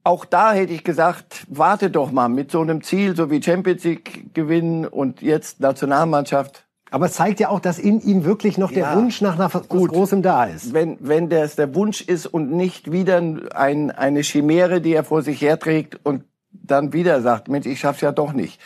Auch 0.04 0.26
da 0.26 0.54
hätte 0.54 0.74
ich 0.74 0.84
gesagt, 0.84 1.48
warte 1.50 1.90
doch 1.90 2.12
mal 2.12 2.30
mit 2.30 2.52
so 2.52 2.62
einem 2.62 2.84
Ziel, 2.84 3.16
so 3.16 3.32
wie 3.32 3.42
Champions 3.42 3.84
League 3.84 4.32
gewinnen 4.36 4.86
und 4.86 5.24
jetzt 5.24 5.60
Nationalmannschaft. 5.60 6.68
Aber 6.92 7.08
es 7.08 7.14
zeigt 7.14 7.40
ja 7.40 7.50
auch, 7.50 7.60
dass 7.60 7.80
in 7.80 8.00
ihm 8.00 8.26
wirklich 8.26 8.60
noch 8.60 8.72
der 8.72 8.84
ja, 8.84 8.96
Wunsch 8.96 9.22
nach, 9.22 9.40
nach 9.40 9.56
was 9.56 9.68
gut. 9.68 9.90
Großem 9.90 10.22
da 10.22 10.46
ist. 10.46 10.72
Wenn, 10.72 10.98
wenn 11.00 11.30
das 11.30 11.56
der 11.56 11.74
Wunsch 11.74 12.02
ist 12.02 12.28
und 12.28 12.52
nicht 12.52 12.92
wieder 12.92 13.18
ein, 13.18 13.90
eine 13.90 14.22
Chimäre, 14.22 14.82
die 14.82 14.94
er 14.94 15.04
vor 15.04 15.24
sich 15.24 15.42
herträgt 15.42 16.00
und 16.04 16.26
dann 16.68 16.94
wieder 16.94 17.22
sagt, 17.22 17.48
Mensch, 17.48 17.66
ich 17.66 17.80
schaff's 17.80 18.02
ja 18.02 18.12
doch 18.12 18.34
nicht. 18.34 18.60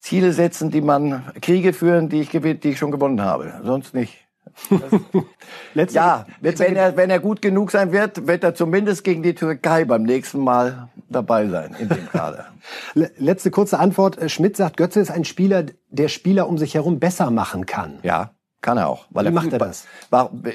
Ziele 0.00 0.32
setzen, 0.32 0.70
die 0.70 0.80
man, 0.80 1.24
Kriege 1.42 1.72
führen, 1.72 2.08
die 2.08 2.22
ich, 2.22 2.30
gewinnt, 2.30 2.64
die 2.64 2.70
ich 2.70 2.78
schon 2.78 2.90
gewonnen 2.90 3.22
habe. 3.22 3.60
Sonst 3.64 3.94
nicht. 3.94 4.26
ja, 5.74 6.26
wenn 6.40 6.76
er, 6.76 6.96
wenn 6.96 7.10
er 7.10 7.20
gut 7.20 7.42
genug 7.42 7.70
sein 7.70 7.92
wird, 7.92 8.26
wird 8.26 8.42
er 8.44 8.54
zumindest 8.54 9.04
gegen 9.04 9.22
die 9.22 9.34
Türkei 9.34 9.84
beim 9.84 10.02
nächsten 10.02 10.40
Mal 10.40 10.88
dabei 11.08 11.48
sein 11.48 11.76
in 11.78 11.88
dem 11.88 12.08
Kader. 12.08 12.46
Letzte 12.94 13.50
kurze 13.50 13.78
Antwort. 13.78 14.18
Schmidt 14.30 14.56
sagt, 14.56 14.76
Götze 14.76 15.00
ist 15.00 15.10
ein 15.10 15.24
Spieler, 15.24 15.66
der 15.88 16.08
Spieler 16.08 16.48
um 16.48 16.58
sich 16.58 16.74
herum 16.74 16.98
besser 16.98 17.30
machen 17.30 17.66
kann. 17.66 17.98
Ja, 18.02 18.30
kann 18.60 18.76
er 18.78 18.88
auch. 18.88 19.06
Weil 19.10 19.24
wie 19.24 19.28
er 19.28 19.32
macht 19.32 19.52
er 19.52 19.58
das? 19.58 19.86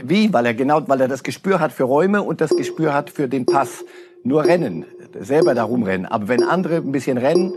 Wie? 0.03 0.31
Weil 0.33 0.45
er 0.45 0.53
genau, 0.53 0.87
weil 0.87 1.01
er 1.01 1.07
das 1.07 1.23
Gespür 1.23 1.59
hat 1.59 1.71
für 1.71 1.83
Räume 1.83 2.21
und 2.21 2.41
das 2.41 2.55
Gespür 2.55 2.93
hat 2.93 3.09
für 3.09 3.27
den 3.27 3.45
Pass. 3.45 3.83
Nur 4.25 4.43
rennen 4.43 4.85
selber 5.19 5.55
da 5.55 5.63
rumrennen. 5.63 6.05
Aber 6.05 6.27
wenn 6.27 6.43
andere 6.43 6.77
ein 6.77 6.91
bisschen 6.91 7.17
rennen, 7.17 7.53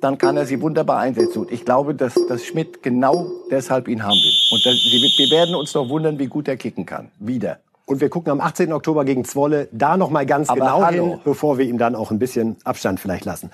dann 0.00 0.18
kann 0.18 0.36
er 0.36 0.46
sie 0.46 0.60
wunderbar 0.60 0.98
einsetzen. 0.98 1.40
Und 1.40 1.52
ich 1.52 1.64
glaube, 1.64 1.94
dass, 1.94 2.14
dass 2.28 2.44
Schmidt 2.44 2.82
genau 2.82 3.26
deshalb 3.50 3.88
ihn 3.88 4.02
haben 4.02 4.16
will. 4.16 4.34
Und 4.52 4.66
das, 4.66 4.74
wir 4.74 5.30
werden 5.30 5.54
uns 5.54 5.72
noch 5.74 5.88
wundern, 5.88 6.18
wie 6.18 6.26
gut 6.26 6.48
er 6.48 6.56
kicken 6.56 6.84
kann. 6.86 7.10
Wieder. 7.18 7.60
Und 7.86 8.00
wir 8.00 8.08
gucken 8.08 8.32
am 8.32 8.40
18. 8.40 8.72
Oktober 8.72 9.04
gegen 9.04 9.24
Zwolle 9.24 9.68
da 9.70 9.96
noch 9.96 10.10
mal 10.10 10.26
ganz 10.26 10.48
Aber 10.48 10.58
genau 10.58 10.82
hallo. 10.82 11.10
hin, 11.10 11.20
bevor 11.24 11.56
wir 11.56 11.66
ihm 11.66 11.78
dann 11.78 11.94
auch 11.94 12.10
ein 12.10 12.18
bisschen 12.18 12.56
Abstand 12.64 12.98
vielleicht 12.98 13.24
lassen. 13.24 13.50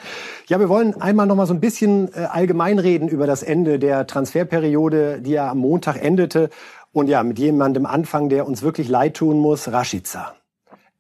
Ja, 0.47 0.59
wir 0.59 0.71
wollen 0.71 0.99
einmal 1.01 1.27
noch 1.27 1.37
mal 1.37 1.47
so 1.47 1.53
ein 1.53 1.61
bisschen 1.61 2.09
äh, 2.15 2.25
allgemein 2.31 2.79
reden 2.79 3.09
über 3.09 3.27
das 3.27 3.43
Ende 3.43 3.79
der 3.79 4.07
Transferperiode, 4.07 5.21
die 5.21 5.33
ja 5.33 5.51
am 5.51 5.59
Montag 5.59 6.03
endete. 6.03 6.49
Und 6.93 7.09
ja, 7.09 7.23
mit 7.23 7.39
jemandem 7.39 7.85
anfangen, 7.85 8.31
der 8.31 8.47
uns 8.47 8.63
wirklich 8.63 8.89
leid 8.89 9.15
tun 9.15 9.39
muss, 9.39 9.71
Rashica. 9.71 10.35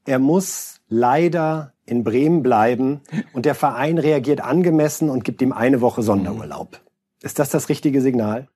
Er 0.04 0.18
muss 0.18 0.81
leider 0.92 1.72
in 1.86 2.04
Bremen 2.04 2.42
bleiben 2.42 3.00
und 3.32 3.46
der 3.46 3.54
Verein 3.54 3.98
reagiert 3.98 4.40
angemessen 4.40 5.10
und 5.10 5.24
gibt 5.24 5.42
ihm 5.42 5.52
eine 5.52 5.80
Woche 5.80 6.02
Sonderurlaub. 6.02 6.80
Ist 7.22 7.38
das 7.38 7.50
das 7.50 7.68
richtige 7.68 8.00
Signal? 8.00 8.48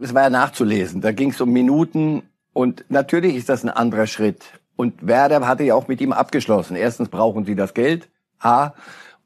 Es 0.00 0.12
war 0.12 0.22
ja 0.22 0.30
nachzulesen. 0.30 1.00
Da 1.00 1.12
ging 1.12 1.30
es 1.30 1.40
um 1.40 1.50
Minuten 1.50 2.22
und 2.52 2.84
natürlich 2.88 3.36
ist 3.36 3.48
das 3.48 3.64
ein 3.64 3.70
anderer 3.70 4.06
Schritt. 4.06 4.44
Und 4.76 5.06
Werder 5.06 5.46
hatte 5.46 5.64
ja 5.64 5.74
auch 5.74 5.88
mit 5.88 6.00
ihm 6.00 6.12
abgeschlossen. 6.12 6.76
Erstens 6.76 7.08
brauchen 7.08 7.44
sie 7.44 7.54
das 7.54 7.74
Geld, 7.74 8.08
A. 8.38 8.72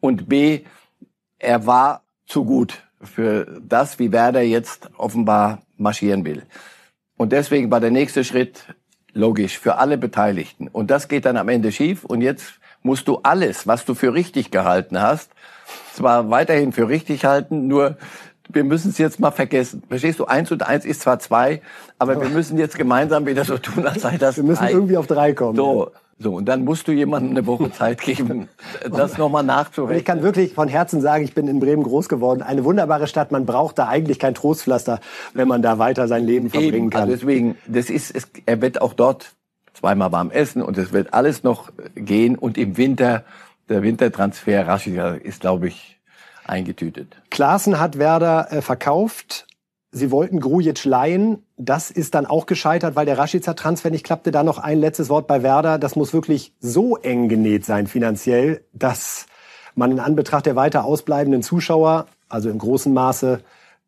Und 0.01 0.29
B, 0.29 0.61
er 1.38 1.67
war 1.67 2.03
zu 2.27 2.45
gut 2.45 2.85
für 3.03 3.61
das, 3.61 3.99
wie 3.99 4.12
Werder 4.12 4.43
jetzt 4.43 4.91
offenbar 4.97 5.62
marschieren 5.77 6.25
will. 6.25 6.43
Und 7.17 7.33
deswegen 7.33 7.71
war 7.71 7.81
der 7.81 7.91
nächste 7.91 8.25
Schritt 8.25 8.75
logisch 9.14 9.59
für 9.59 9.77
alle 9.77 9.98
Beteiligten. 9.98 10.68
Und 10.68 10.90
das 10.90 11.09
geht 11.09 11.25
dann 11.25 11.37
am 11.37 11.48
Ende 11.48 11.72
schief. 11.72 12.05
Und 12.05 12.20
jetzt 12.20 12.55
musst 12.83 13.09
du 13.09 13.20
alles, 13.22 13.66
was 13.66 13.85
du 13.85 13.94
für 13.94 14.14
richtig 14.14 14.51
gehalten 14.51 15.01
hast, 15.01 15.31
zwar 15.94 16.31
weiterhin 16.31 16.72
für 16.72 16.88
richtig 16.88 17.25
halten, 17.25 17.68
nur 17.68 17.96
wir 18.48 18.64
müssen 18.64 18.90
es 18.90 18.98
jetzt 18.98 19.20
mal 19.20 19.31
vergessen. 19.31 19.83
Verstehst 19.88 20.18
du? 20.18 20.27
Eins 20.27 20.51
und 20.51 20.62
eins 20.66 20.85
ist 20.85 21.03
zwar 21.03 21.18
zwei, 21.18 21.62
aber 21.98 22.20
wir 22.20 22.29
müssen 22.29 22.59
jetzt 22.59 22.77
gemeinsam 22.77 23.27
wieder 23.27 23.44
so 23.44 23.57
tun, 23.59 23.87
als 23.87 24.03
sei 24.03 24.18
das 24.18 24.37
Wir 24.37 24.44
müssen 24.44 24.64
drei. 24.64 24.72
irgendwie 24.72 24.96
auf 24.96 25.07
drei 25.07 25.33
kommen. 25.33 25.57
So, 25.57 25.90
so, 26.18 26.35
und 26.35 26.46
dann 26.46 26.64
musst 26.64 26.87
du 26.87 26.92
jemandem 26.92 27.33
eine 27.33 27.46
Woche 27.46 27.70
Zeit 27.72 28.01
geben, 28.01 28.48
das 28.90 29.18
nochmal 29.18 29.42
Und 29.42 29.48
ich 29.51 29.57
nachzurechnen. 29.57 30.05
kann 30.05 30.22
wirklich 30.22 30.55
von 30.55 30.68
Herzen 30.68 31.01
sagen, 31.01 31.25
ich 31.25 31.35
bin 31.35 31.48
in 31.48 31.59
Bremen 31.59 31.83
groß 31.83 32.09
geworden. 32.09 32.42
Eine 32.42 32.64
wunderbare 32.64 33.07
Stadt. 33.07 33.33
Man 33.33 33.44
braucht 33.46 33.79
da 33.79 33.88
eigentlich 33.88 34.18
kein 34.18 34.35
Trostpflaster, 34.35 35.01
wenn 35.35 35.48
man 35.48 35.62
da 35.62 35.79
weiter 35.79 36.09
sein 36.09 36.25
Leben 36.25 36.51
verbringen 36.51 36.75
Eben, 36.75 36.90
kann. 36.90 37.03
also 37.03 37.12
deswegen, 37.14 37.57
das 37.66 37.90
ist, 37.90 38.14
es, 38.14 38.29
er 38.46 38.61
wird 38.61 38.81
auch 38.81 38.94
dort 38.94 39.33
zweimal 39.75 40.12
warm 40.12 40.31
essen 40.31 40.62
und 40.62 40.79
es 40.79 40.92
wird 40.92 41.12
alles 41.14 41.42
noch 41.42 41.72
gehen 41.94 42.37
und 42.37 42.59
im 42.59 42.77
Winter, 42.77 43.25
der 43.68 43.83
Wintertransfer 43.83 44.66
Rashica 44.66 45.14
ist, 45.14 45.40
glaube 45.40 45.68
ich, 45.68 45.98
eingetütet. 46.44 47.16
Klaassen 47.31 47.81
hat 47.81 47.98
Werder 47.98 48.53
äh, 48.53 48.62
verkauft. 48.62 49.46
Sie 49.94 50.11
wollten 50.11 50.40
Grujic 50.40 50.87
leihen. 50.87 51.42
Das 51.59 51.90
ist 51.90 52.14
dann 52.14 52.24
auch 52.24 52.46
gescheitert, 52.46 52.96
weil 52.96 53.05
der 53.05 53.18
Rashica-Transfer 53.18 53.90
nicht 53.90 54.05
klappte. 54.05 54.31
Da 54.31 54.42
noch 54.42 54.59
ein 54.59 54.78
letztes 54.78 55.11
Wort 55.11 55.26
bei 55.26 55.42
Werder. 55.42 55.78
Das 55.78 55.96
muss 55.96 56.14
wirklich 56.14 56.55
so 56.61 56.96
eng 56.96 57.28
genäht 57.28 57.66
sein 57.66 57.87
finanziell, 57.87 58.64
dass 58.72 59.26
man 59.74 59.90
in 59.92 60.00
Anbetracht 60.00 60.46
der 60.46 60.57
weiter 60.57 60.87
ausbleibenden 60.87 61.42
Zuschauer, 61.42 62.07
also 62.31 62.48
im 62.48 62.57
großen 62.57 62.92
Maße, 62.92 63.40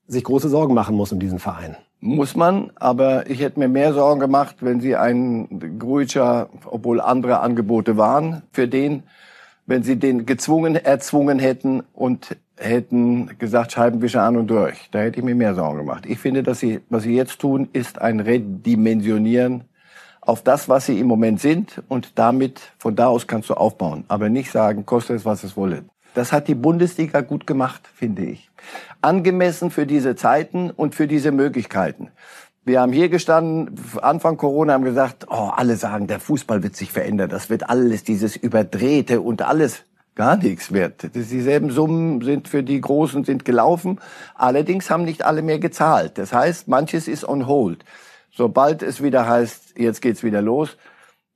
sich 0.07 0.25
große 0.25 0.51
Sorgen 0.51 0.75
machen 0.75 0.95
muss 0.95 1.11
um 1.11 1.19
diesen 1.19 1.39
Verein. 1.39 1.77
Muss 2.01 2.37
man, 2.37 2.71
aber 2.75 3.31
ich 3.31 3.41
hätte 3.41 3.59
mir 3.59 3.69
mehr 3.69 3.95
Sorgen 3.95 4.21
gemacht, 4.21 4.57
wenn 4.61 4.83
sie 4.83 4.97
einen 4.97 5.79
Grujica, 5.79 6.51
obwohl 6.67 7.01
andere 7.01 7.41
Angebote 7.41 7.97
waren, 7.97 8.43
für 8.53 8.69
den, 8.69 9.05
wenn 9.65 9.83
sie 9.83 9.97
den 9.97 10.27
gezwungen, 10.27 10.77
erzwungen 10.77 11.39
hätten 11.39 11.83
und 11.95 12.37
hätten 12.57 13.39
gesagt, 13.39 13.73
Scheibenwischer 13.73 14.23
an 14.23 14.37
und 14.37 14.49
durch. 14.49 14.89
Da 14.91 15.01
hätte 15.01 15.19
ich 15.19 15.25
mir 15.25 15.35
mehr 15.35 15.55
Sorgen 15.55 15.79
gemacht. 15.79 16.07
Ich 16.07 16.19
finde, 16.19 16.43
dass 16.43 16.61
sie, 16.61 16.81
was 16.89 17.03
sie 17.03 17.15
jetzt 17.15 17.41
tun, 17.41 17.69
ist 17.73 18.01
ein 18.01 18.21
Redimensionieren 18.21 19.65
auf 20.21 20.43
das, 20.43 20.69
was 20.69 20.87
sie 20.87 20.99
im 20.99 21.07
Moment 21.07 21.41
sind 21.41 21.83
und 21.89 22.19
damit, 22.19 22.73
von 22.79 22.97
da 22.97 23.07
aus 23.09 23.27
kannst 23.27 23.51
du 23.51 23.55
aufbauen. 23.55 24.05
Aber 24.09 24.29
nicht 24.29 24.51
sagen, 24.51 24.87
kostet 24.87 25.17
es, 25.17 25.25
was 25.25 25.45
es 25.45 25.57
wolle. 25.57 25.85
Das 26.15 26.33
hat 26.33 26.49
die 26.49 26.55
Bundesliga 26.55 27.21
gut 27.21 27.47
gemacht, 27.47 27.83
finde 27.93 28.23
ich. 28.25 28.51
Angemessen 29.03 29.71
für 29.71 29.85
diese 29.85 30.15
Zeiten 30.17 30.71
und 30.71 30.95
für 30.95 31.09
diese 31.09 31.33
Möglichkeiten. 31.33 32.09
Wir 32.65 32.81
haben 32.81 32.93
hier 32.93 33.11
gestanden, 33.11 33.79
Anfang 34.01 34.39
Corona 34.39 34.73
haben 34.73 34.85
gesagt, 34.85 35.27
oh, 35.29 35.51
alle 35.55 35.77
sagen, 35.77 36.07
der 36.07 36.21
Fußball 36.21 36.63
wird 36.63 36.77
sich 36.77 36.93
verändern. 36.93 37.29
Das 37.29 37.51
wird 37.51 37.69
alles 37.69 38.05
dieses 38.05 38.37
Überdrehte 38.37 39.21
und 39.21 39.43
alles 39.43 39.85
gar 40.15 40.37
nichts. 40.37 40.69
Das- 40.71 41.11
Dieselben 41.13 41.71
Summen 41.71 42.21
sind 42.23 42.49
für 42.49 42.63
die 42.63 42.81
Großen 42.81 43.25
sind 43.25 43.45
gelaufen. 43.45 44.01
Allerdings 44.35 44.91
haben 44.91 45.05
nicht 45.05 45.25
alle 45.25 45.43
mehr 45.43 45.59
gezahlt. 45.59 46.19
Das 46.19 46.33
heißt, 46.33 46.69
manches 46.69 47.09
ist 47.09 47.27
on 47.29 47.47
hold. 47.47 47.85
Sobald 48.31 48.83
es 48.83 49.03
wieder 49.03 49.29
heißt, 49.29 49.79
jetzt 49.79 50.03
geht's 50.03 50.23
wieder 50.23 50.43
los, 50.43 50.77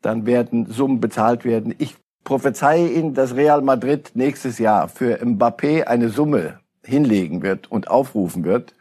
dann 0.02 0.26
werden 0.26 0.66
Summen 0.66 1.00
bezahlt 1.00 1.44
werden. 1.44 1.74
Ich 1.78 1.96
prophezeie 2.24 2.88
Ihnen, 2.88 3.14
dass 3.14 3.34
Real 3.36 3.62
Madrid 3.62 4.10
nächstes 4.14 4.58
Jahr 4.58 4.88
für 4.88 5.16
Mbappé 5.22 5.84
eine 5.84 6.08
Summe 6.08 6.60
hinlegen 6.84 7.42
wird 7.42 7.70
und 7.70 7.88
aufrufen 7.88 8.44
wird, 8.44 8.74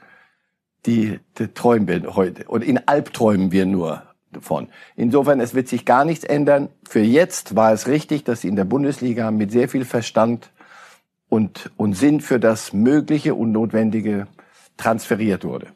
die, 0.86 1.20
die 1.38 1.48
träumen 1.54 1.88
wir 1.88 2.16
heute. 2.16 2.46
Und 2.48 2.64
in 2.64 2.88
Albträumen 2.88 3.52
wir 3.52 3.66
nur 3.66 4.04
davon. 4.38 4.67
Insofern, 4.95 5.39
es 5.39 5.54
wird 5.54 5.67
sich 5.67 5.86
gar 5.86 6.06
nichts 6.06 6.23
ändern. 6.23 6.69
Für 6.88 7.02
jetzt 7.02 7.56
war 7.56 7.73
es 7.73 7.88
richtig, 7.88 8.23
dass 8.23 8.41
sie 8.41 8.47
in 8.47 8.56
der 8.56 8.65
Bundesliga 8.65 9.32
mit 9.32 9.52
sehr 9.52 9.69
viel 9.69 9.86
Verstand 9.86 10.50
und, 11.30 11.71
und 11.78 11.93
Sinn 11.93 12.21
für 12.21 12.39
das 12.39 12.73
Mögliche 12.73 13.36
und 13.36 13.52
Notwendige 13.52 14.28
transferiert 14.78 15.43
wurde. 15.43 15.67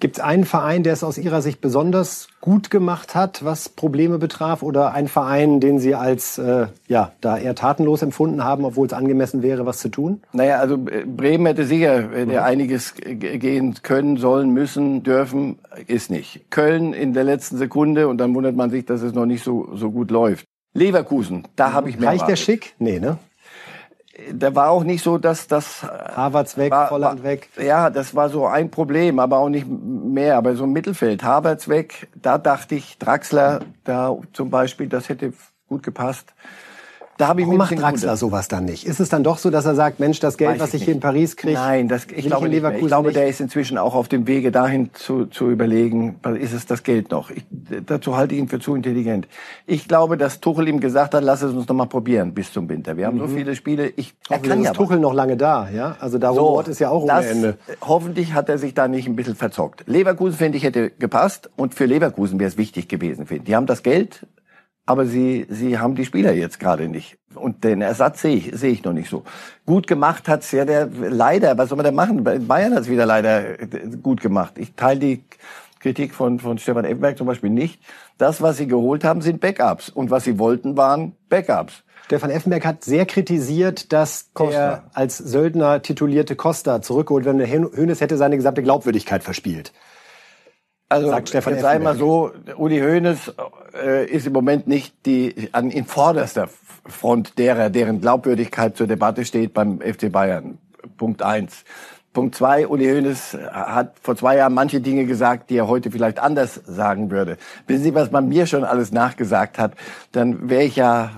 Gibt 0.00 0.18
es 0.18 0.22
einen 0.22 0.44
Verein, 0.44 0.84
der 0.84 0.92
es 0.92 1.02
aus 1.02 1.18
Ihrer 1.18 1.42
Sicht 1.42 1.60
besonders 1.60 2.28
gut 2.40 2.70
gemacht 2.70 3.16
hat, 3.16 3.44
was 3.44 3.68
Probleme 3.68 4.18
betraf, 4.18 4.62
oder 4.62 4.94
einen 4.94 5.08
Verein, 5.08 5.58
den 5.58 5.80
Sie 5.80 5.96
als 5.96 6.38
äh, 6.38 6.68
ja 6.86 7.10
da 7.20 7.36
eher 7.36 7.56
tatenlos 7.56 8.02
empfunden 8.02 8.44
haben, 8.44 8.64
obwohl 8.64 8.86
es 8.86 8.92
angemessen 8.92 9.42
wäre, 9.42 9.66
was 9.66 9.78
zu 9.78 9.88
tun? 9.88 10.20
Naja, 10.32 10.60
also 10.60 10.76
äh, 10.76 11.04
Bremen 11.04 11.46
hätte 11.46 11.64
sicher 11.64 12.10
hätte 12.12 12.26
Mhm. 12.32 12.38
einiges 12.38 12.94
gehen 12.94 13.74
können, 13.82 14.16
sollen, 14.18 14.50
müssen, 14.50 15.02
dürfen, 15.02 15.58
ist 15.88 16.10
nicht. 16.10 16.48
Köln 16.50 16.92
in 16.92 17.12
der 17.12 17.24
letzten 17.24 17.56
Sekunde 17.58 18.06
und 18.06 18.18
dann 18.18 18.32
wundert 18.36 18.54
man 18.54 18.70
sich, 18.70 18.84
dass 18.86 19.02
es 19.02 19.14
noch 19.14 19.26
nicht 19.26 19.42
so, 19.42 19.70
so 19.74 19.90
gut 19.90 20.12
läuft. 20.12 20.44
Leverkusen, 20.74 21.48
da 21.56 21.72
habe 21.72 21.88
ich 21.90 21.98
mehr 21.98 22.10
Reicht 22.10 22.20
der 22.20 22.36
erwartet. 22.36 22.44
Schick? 22.44 22.74
Nee, 22.78 23.00
ne? 23.00 23.18
Da 24.32 24.54
war 24.54 24.70
auch 24.70 24.82
nicht 24.82 25.02
so, 25.02 25.16
dass 25.16 25.46
das 25.46 25.82
Havertz 25.82 26.56
weg, 26.56 26.72
war, 26.72 26.88
Volland 26.88 27.22
weg. 27.22 27.48
Ja, 27.56 27.88
das 27.88 28.14
war 28.14 28.28
so 28.28 28.46
ein 28.46 28.70
Problem, 28.70 29.18
aber 29.20 29.38
auch 29.38 29.48
nicht 29.48 29.66
mehr. 29.68 30.36
Aber 30.36 30.56
so 30.56 30.64
im 30.64 30.72
Mittelfeld, 30.72 31.22
Havertz 31.22 31.68
weg, 31.68 32.08
da 32.14 32.36
dachte 32.36 32.74
ich, 32.74 32.98
Draxler, 32.98 33.60
da 33.84 34.16
zum 34.32 34.50
Beispiel, 34.50 34.88
das 34.88 35.08
hätte 35.08 35.32
gut 35.68 35.82
gepasst. 35.82 36.34
Da 37.18 37.26
habe 37.26 37.40
ich 37.40 37.48
Warum 37.48 37.58
macht 37.58 37.76
Draxler 37.76 38.16
sowas 38.16 38.46
dann 38.46 38.64
nicht? 38.64 38.86
Ist 38.86 39.00
es 39.00 39.08
dann 39.08 39.24
doch 39.24 39.38
so, 39.38 39.50
dass 39.50 39.66
er 39.66 39.74
sagt, 39.74 39.98
Mensch, 39.98 40.20
das 40.20 40.38
Geld, 40.38 40.52
Weiß 40.52 40.60
was 40.60 40.68
ich 40.68 40.82
ich 40.82 40.84
hier 40.84 40.94
in. 40.94 41.00
Paris 41.00 41.36
kriege, 41.36 41.54
Nein, 41.54 41.88
das, 41.88 42.06
ich 42.14 42.26
glaube. 42.26 42.46
Leverkusen 42.46 42.84
ich 42.84 42.88
glaube, 42.88 43.12
der 43.12 43.26
ist 43.26 43.40
inzwischen 43.40 43.76
auch 43.76 43.96
auf 43.96 44.06
dem 44.06 44.28
Wege 44.28 44.52
dahin 44.52 44.90
zu, 44.94 45.26
zu 45.26 45.50
überlegen, 45.50 46.20
ist 46.38 46.52
es 46.52 46.66
das 46.66 46.84
Geld 46.84 47.10
noch? 47.10 47.30
Ich, 47.30 47.44
dazu 47.84 48.16
halte 48.16 48.36
ich 48.36 48.40
ihn 48.40 48.48
für 48.48 48.60
zu 48.60 48.76
intelligent. 48.76 49.26
Ich 49.66 49.88
glaube, 49.88 50.16
dass 50.16 50.40
Tuchel 50.40 50.68
ihm 50.68 50.78
gesagt 50.78 51.12
hat, 51.12 51.24
lass 51.24 51.42
es 51.42 51.52
uns 51.52 51.66
noch 51.66 51.74
mal 51.74 51.86
probieren 51.86 52.34
bis 52.34 52.52
zum 52.52 52.68
Winter. 52.68 52.96
Wir 52.96 53.06
haben 53.08 53.18
so 53.18 53.26
viele 53.26 53.56
Spiele. 53.56 53.92
Ich, 53.96 54.14
er 54.30 54.38
kann 54.38 54.60
ist 54.60 54.66
ja 54.66 54.72
Tuchel 54.72 55.00
noch 55.00 55.12
lange 55.12 55.36
da, 55.36 55.68
ja? 55.68 55.96
Also 55.98 56.18
da 56.18 56.32
so, 56.32 56.42
Ort 56.42 56.68
ist 56.68 56.78
ja 56.78 56.88
auch 56.88 57.02
ohne 57.02 57.12
das, 57.14 57.26
Ende. 57.26 57.58
Hoffentlich 57.80 58.32
hat 58.34 58.48
er 58.48 58.58
sich 58.58 58.74
da 58.74 58.86
nicht 58.86 59.08
ein 59.08 59.16
bisschen 59.16 59.34
verzockt. 59.34 59.82
Leverkusen, 59.86 60.38
finde 60.38 60.56
ich, 60.56 60.62
hätte 60.62 60.90
gepasst. 60.90 61.50
Und 61.56 61.74
für 61.74 61.86
Leverkusen 61.86 62.38
wäre 62.38 62.48
es 62.48 62.56
wichtig 62.56 62.88
gewesen. 62.88 63.26
finde 63.26 63.42
ich. 63.42 63.46
Die 63.46 63.56
haben 63.56 63.66
das 63.66 63.82
Geld, 63.82 64.24
aber 64.88 65.04
sie, 65.04 65.46
sie 65.50 65.78
haben 65.78 65.96
die 65.96 66.06
Spieler 66.06 66.32
jetzt 66.32 66.58
gerade 66.58 66.88
nicht. 66.88 67.18
Und 67.34 67.62
den 67.62 67.82
Ersatz 67.82 68.22
sehe 68.22 68.36
ich, 68.36 68.50
sehe 68.54 68.72
ich 68.72 68.84
noch 68.84 68.94
nicht 68.94 69.10
so. 69.10 69.22
Gut 69.66 69.86
gemacht 69.86 70.28
hat's 70.28 70.50
ja 70.50 70.64
der, 70.64 70.86
leider, 70.86 71.58
was 71.58 71.68
soll 71.68 71.76
man 71.76 71.84
da 71.84 71.92
machen? 71.92 72.24
Bayern 72.24 72.74
hat's 72.74 72.88
wieder 72.88 73.04
leider 73.04 73.60
äh, 73.60 73.66
gut 74.02 74.22
gemacht. 74.22 74.54
Ich 74.56 74.72
teile 74.76 74.98
die 74.98 75.24
Kritik 75.80 76.14
von, 76.14 76.40
von 76.40 76.56
Stefan 76.56 76.86
Effenberg 76.86 77.18
zum 77.18 77.26
Beispiel 77.26 77.50
nicht. 77.50 77.82
Das, 78.16 78.40
was 78.40 78.56
sie 78.56 78.66
geholt 78.66 79.04
haben, 79.04 79.20
sind 79.20 79.42
Backups. 79.42 79.90
Und 79.90 80.10
was 80.10 80.24
sie 80.24 80.38
wollten, 80.38 80.78
waren 80.78 81.12
Backups. 81.28 81.82
Stefan 82.06 82.30
Effenberg 82.30 82.64
hat 82.64 82.82
sehr 82.82 83.04
kritisiert, 83.04 83.92
dass 83.92 84.30
Costa. 84.32 84.52
der 84.52 84.84
als 84.94 85.18
Söldner 85.18 85.82
titulierte 85.82 86.34
Costa 86.34 86.80
zurückgeholt 86.80 87.26
werden. 87.26 87.46
Hönes 87.46 88.00
hätte 88.00 88.16
seine 88.16 88.36
gesamte 88.36 88.62
Glaubwürdigkeit 88.62 89.22
verspielt. 89.22 89.74
Also 90.88 91.10
Sagt 91.10 91.28
Stefan 91.28 91.54
jetzt 91.54 91.62
sei 91.62 91.78
mal 91.78 91.96
so, 91.96 92.32
Uli 92.56 92.80
Hoeneß 92.80 93.34
äh, 93.74 94.06
ist 94.06 94.26
im 94.26 94.32
Moment 94.32 94.66
nicht 94.66 94.94
die 95.04 95.50
an 95.52 95.70
in 95.70 95.84
vorderster 95.84 96.48
Front 96.86 97.38
derer, 97.38 97.68
deren 97.68 98.00
Glaubwürdigkeit 98.00 98.76
zur 98.76 98.86
Debatte 98.86 99.24
steht 99.26 99.52
beim 99.52 99.80
FC 99.80 100.10
Bayern. 100.10 100.58
Punkt 100.96 101.22
eins. 101.22 101.64
Punkt 102.14 102.34
zwei, 102.34 102.66
Uli 102.66 102.86
Hoeneß 102.86 103.36
hat 103.52 103.96
vor 104.00 104.16
zwei 104.16 104.36
Jahren 104.36 104.54
manche 104.54 104.80
Dinge 104.80 105.04
gesagt, 105.04 105.50
die 105.50 105.58
er 105.58 105.68
heute 105.68 105.90
vielleicht 105.90 106.18
anders 106.18 106.54
sagen 106.54 107.10
würde. 107.10 107.36
Wissen 107.66 107.82
Sie, 107.82 107.94
was 107.94 108.10
man 108.10 108.28
mir 108.28 108.46
schon 108.46 108.64
alles 108.64 108.90
nachgesagt 108.90 109.58
hat, 109.58 109.72
dann 110.12 110.48
wäre 110.48 110.62
ich 110.62 110.76
ja 110.76 111.10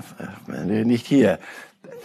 äh, 0.48 0.84
nicht 0.84 1.06
hier. 1.06 1.38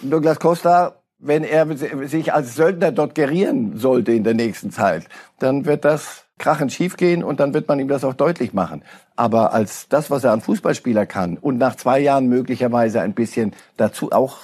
Douglas 0.03 0.39
Costa, 0.39 0.97
wenn 1.17 1.43
er 1.43 1.65
sich 1.75 2.31
als 2.31 2.55
Söldner 2.55 2.91
dort 2.91 3.15
gerieren 3.15 3.77
sollte 3.77 4.11
in 4.11 4.23
der 4.23 4.35
nächsten 4.35 4.69
Zeit, 4.69 5.05
dann 5.39 5.65
wird 5.65 5.83
das 5.83 6.24
krachend 6.37 6.71
schiefgehen 6.73 7.23
und 7.23 7.39
dann 7.39 7.53
wird 7.53 7.67
man 7.67 7.79
ihm 7.79 7.87
das 7.87 8.03
auch 8.03 8.13
deutlich 8.13 8.53
machen. 8.53 8.83
Aber 9.15 9.53
als 9.53 9.87
das, 9.87 10.11
was 10.11 10.23
er 10.23 10.31
an 10.33 10.41
Fußballspieler 10.41 11.05
kann 11.05 11.37
und 11.37 11.57
nach 11.57 11.75
zwei 11.75 11.99
Jahren 11.99 12.27
möglicherweise 12.27 13.01
ein 13.01 13.13
bisschen 13.13 13.53
dazu 13.77 14.11
auch, 14.11 14.39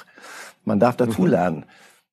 man 0.63 0.79
darf 0.79 0.95
dazu 0.95 1.25
lernen. 1.25 1.65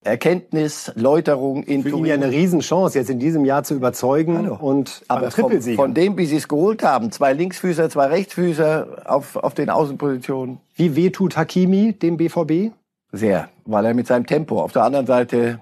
Erkenntnis, 0.02 0.92
Läuterung, 0.94 1.64
Für 1.64 1.72
ihn 1.72 2.04
ja 2.06 2.14
eine 2.14 2.30
Riesenchance, 2.30 2.98
jetzt 2.98 3.10
in 3.10 3.18
diesem 3.18 3.44
Jahr 3.44 3.64
zu 3.64 3.74
überzeugen 3.74 4.38
Hallo. 4.38 4.54
und 4.58 5.02
Aber 5.08 5.28
Trippelsieg. 5.28 5.76
von 5.76 5.92
dem, 5.92 6.16
wie 6.16 6.24
sie 6.24 6.36
es 6.36 6.48
geholt 6.48 6.82
haben, 6.82 7.10
zwei 7.10 7.32
Linksfüßer, 7.32 7.90
zwei 7.90 8.06
Rechtsfüßer 8.06 9.02
auf, 9.04 9.36
auf 9.36 9.54
den 9.54 9.70
Außenpositionen, 9.70 10.58
Wie 10.76 10.94
weh 10.96 11.10
tut 11.10 11.36
Hakimi 11.36 11.92
dem 11.92 12.16
BVB? 12.16 12.72
sehr, 13.10 13.48
weil 13.64 13.84
er 13.86 13.94
mit 13.94 14.06
seinem 14.06 14.26
Tempo. 14.26 14.62
Auf 14.62 14.72
der 14.72 14.84
anderen 14.84 15.06
Seite, 15.06 15.60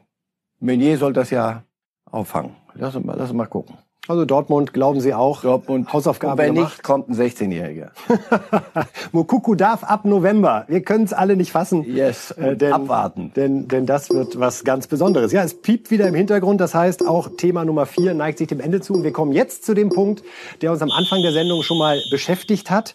Meunier 0.61 0.98
soll 0.98 1.12
das 1.12 1.31
ja 1.31 1.62
auffangen. 2.11 2.52
Lass 2.74 2.94
uns 2.94 3.07
mal, 3.07 3.14
lass 3.16 3.31
uns 3.31 3.37
mal 3.37 3.46
gucken. 3.46 3.76
Also 4.09 4.25
Dortmund, 4.25 4.73
glauben 4.73 5.01
Sie 5.01 5.14
auch, 5.14 5.42
Dortmund. 5.42 5.92
Hausaufgaben 5.92 6.33
Und 6.33 6.38
wenn 6.38 6.55
gemacht? 6.55 6.73
nicht, 6.75 6.83
kommt 6.85 7.09
ein 7.09 7.14
16-Jähriger. 7.14 7.90
Mokuku 9.12 9.55
darf 9.57 9.83
ab 9.83 10.05
November. 10.05 10.64
Wir 10.69 10.83
können 10.83 11.05
es 11.05 11.12
alle 11.12 11.35
nicht 11.37 11.51
fassen. 11.51 11.83
Yes, 11.83 12.31
Äh, 12.31 12.57
denn, 12.57 12.73
abwarten. 12.73 13.33
Denn, 13.35 13.66
denn 13.66 13.85
das 13.87 14.11
wird 14.11 14.38
was 14.38 14.62
ganz 14.64 14.87
Besonderes. 14.87 15.33
Ja, 15.33 15.42
es 15.42 15.61
piept 15.61 15.90
wieder 15.90 16.07
im 16.07 16.14
Hintergrund. 16.14 16.61
Das 16.61 16.75
heißt, 16.75 17.07
auch 17.07 17.31
Thema 17.37 17.64
Nummer 17.64 17.87
vier 17.87 18.14
neigt 18.14 18.38
sich 18.38 18.47
dem 18.49 18.61
Ende 18.61 18.81
zu. 18.81 18.95
Und 18.95 19.03
wir 19.03 19.12
kommen 19.12 19.33
jetzt 19.33 19.64
zu 19.64 19.75
dem 19.75 19.88
Punkt, 19.88 20.23
der 20.62 20.71
uns 20.71 20.83
am 20.83 20.90
Anfang 20.90 21.23
der 21.23 21.33
Sendung 21.33 21.62
schon 21.62 21.79
mal 21.79 22.01
beschäftigt 22.11 22.71
hat. 22.71 22.95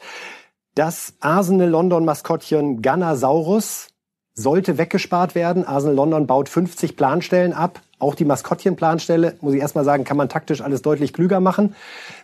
Das 0.76 1.15
Arsenal 1.19 1.67
London 1.67 2.06
Maskottchen 2.06 2.82
Ganasaurus 2.82 3.89
sollte 4.34 4.78
weggespart 4.78 5.36
werden. 5.36 5.65
Arsenal 5.65 5.95
London 5.95 6.26
baut 6.26 6.47
50 6.47 6.95
Planstellen 6.95 7.52
ab. 7.52 7.82
Auch 8.01 8.15
die 8.15 8.25
Maskottchenplanstelle, 8.25 9.37
muss 9.41 9.53
ich 9.53 9.61
erstmal 9.61 9.85
sagen, 9.85 10.05
kann 10.05 10.17
man 10.17 10.27
taktisch 10.27 10.61
alles 10.61 10.81
deutlich 10.81 11.13
klüger 11.13 11.39
machen. 11.39 11.75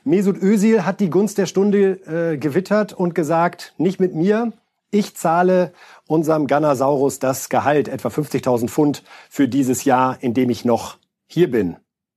Mesut 0.03 0.41
Özil 0.41 0.85
hat 0.85 0.99
die 0.99 1.11
Gunst 1.11 1.37
der 1.37 1.45
Stunde 1.45 2.33
äh, 2.33 2.37
gewittert 2.37 2.93
und 2.93 3.13
gesagt, 3.13 3.75
nicht 3.77 3.99
mit 3.99 4.15
mir. 4.15 4.53
Ich 4.89 5.15
zahle 5.15 5.73
unserem 6.07 6.47
Gunnersaurus 6.47 7.19
das 7.19 7.49
Gehalt, 7.49 7.89
etwa 7.89 8.09
50.000 8.09 8.69
Pfund 8.69 9.03
für 9.29 9.47
dieses 9.47 9.83
Jahr, 9.83 10.17
in 10.21 10.33
dem 10.33 10.49
ich 10.49 10.65
noch 10.65 10.97
hier 11.27 11.51
bin. 11.51 11.75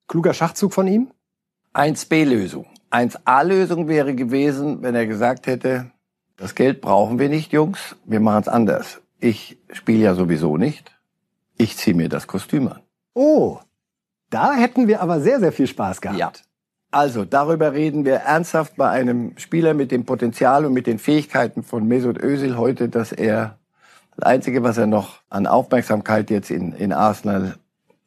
Kluger 0.08 0.32
Schachzug 0.32 0.72
von 0.72 0.86
ihm? 0.88 1.10
1b-Lösung. 1.74 2.64
1a-Lösung 2.90 3.88
wäre 3.88 4.14
gewesen, 4.14 4.80
wenn 4.80 4.94
er 4.94 5.06
gesagt 5.06 5.46
hätte, 5.46 5.90
das 6.38 6.54
Geld 6.54 6.80
brauchen 6.80 7.18
wir 7.18 7.28
nicht, 7.28 7.52
Jungs, 7.52 7.96
wir 8.06 8.20
machen 8.20 8.40
es 8.40 8.48
anders. 8.48 9.02
Ich 9.18 9.58
spiele 9.70 10.04
ja 10.04 10.14
sowieso 10.14 10.56
nicht. 10.56 10.92
Ich 11.58 11.76
ziehe 11.76 11.94
mir 11.94 12.08
das 12.08 12.26
Kostüm 12.26 12.68
an. 12.68 12.80
Oh, 13.14 13.58
da 14.30 14.54
hätten 14.54 14.88
wir 14.88 15.00
aber 15.00 15.20
sehr, 15.20 15.40
sehr 15.40 15.52
viel 15.52 15.66
Spaß 15.66 16.00
gehabt. 16.00 16.18
Ja. 16.18 16.32
Also, 16.92 17.24
darüber 17.24 17.72
reden 17.72 18.04
wir 18.04 18.16
ernsthaft 18.16 18.76
bei 18.76 18.88
einem 18.88 19.36
Spieler 19.36 19.74
mit 19.74 19.92
dem 19.92 20.04
Potenzial 20.04 20.64
und 20.64 20.72
mit 20.72 20.88
den 20.88 20.98
Fähigkeiten 20.98 21.62
von 21.62 21.86
Mesut 21.86 22.20
Özil 22.20 22.56
heute, 22.56 22.88
dass 22.88 23.12
er 23.12 23.58
das 24.16 24.26
Einzige, 24.26 24.62
was 24.64 24.76
er 24.76 24.86
noch 24.86 25.20
an 25.28 25.46
Aufmerksamkeit 25.46 26.30
jetzt 26.30 26.50
in, 26.50 26.72
in 26.72 26.92
Arsenal 26.92 27.54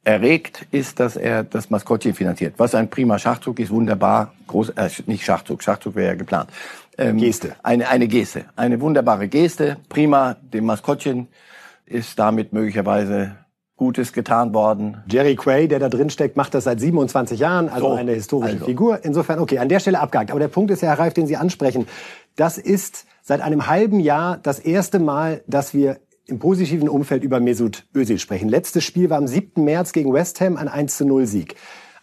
erregt, 0.03 0.67
ist, 0.71 0.99
dass 0.99 1.15
er 1.15 1.45
das 1.45 1.69
Maskottchen 1.69 2.13
finanziert. 2.13 2.55
Was 2.57 2.75
ein 2.75 2.89
prima 2.89 3.17
Schachzug 3.19 3.59
ist, 3.59 3.71
wunderbar. 3.71 4.33
Groß, 4.47 4.69
äh, 4.71 4.89
nicht 5.05 5.23
Schachzug, 5.23 5.63
Schachzug 5.63 5.95
wäre 5.95 6.09
ja 6.09 6.15
geplant. 6.15 6.49
Ähm, 6.97 7.17
Geste. 7.17 7.55
Eine, 7.63 7.87
eine 7.87 8.07
Geste. 8.07 8.45
Eine 8.55 8.81
wunderbare 8.81 9.29
Geste. 9.29 9.77
Prima. 9.87 10.35
Dem 10.41 10.65
Maskottchen 10.65 11.29
ist 11.85 12.19
damit 12.19 12.51
möglicherweise 12.51 13.37
Gutes 13.83 14.13
getan 14.13 14.53
worden. 14.53 15.03
Jerry 15.11 15.35
Quay, 15.35 15.67
der 15.67 15.77
da 15.77 15.89
drin 15.89 16.09
steckt, 16.09 16.37
macht 16.37 16.53
das 16.53 16.63
seit 16.63 16.79
27 16.79 17.37
Jahren, 17.37 17.67
also 17.67 17.89
so, 17.89 17.93
eine 17.95 18.13
historische 18.13 18.53
also. 18.53 18.65
Figur. 18.65 19.03
Insofern, 19.03 19.39
okay, 19.39 19.57
an 19.57 19.67
der 19.67 19.81
Stelle 19.81 19.99
abgehakt. 19.99 20.31
Aber 20.31 20.39
der 20.39 20.47
Punkt 20.47 20.71
ist 20.71 20.81
ja, 20.81 20.87
Herr 20.87 20.99
Reif, 20.99 21.13
den 21.13 21.27
Sie 21.27 21.35
ansprechen. 21.35 21.85
Das 22.37 22.57
ist 22.57 23.05
seit 23.21 23.41
einem 23.41 23.67
halben 23.67 23.99
Jahr 23.99 24.37
das 24.37 24.59
erste 24.59 24.99
Mal, 24.99 25.43
dass 25.47 25.73
wir 25.73 25.97
im 26.27 26.39
positiven 26.39 26.87
Umfeld 26.87 27.25
über 27.25 27.41
Mesut 27.41 27.83
Özil 27.93 28.19
sprechen. 28.19 28.47
Letztes 28.47 28.85
Spiel 28.85 29.09
war 29.09 29.17
am 29.17 29.27
7. 29.27 29.61
März 29.61 29.91
gegen 29.91 30.13
West 30.13 30.39
Ham 30.39 30.55
ein 30.55 30.69
1 30.69 30.95
zu 30.95 31.05
0 31.05 31.25
Sieg. 31.25 31.55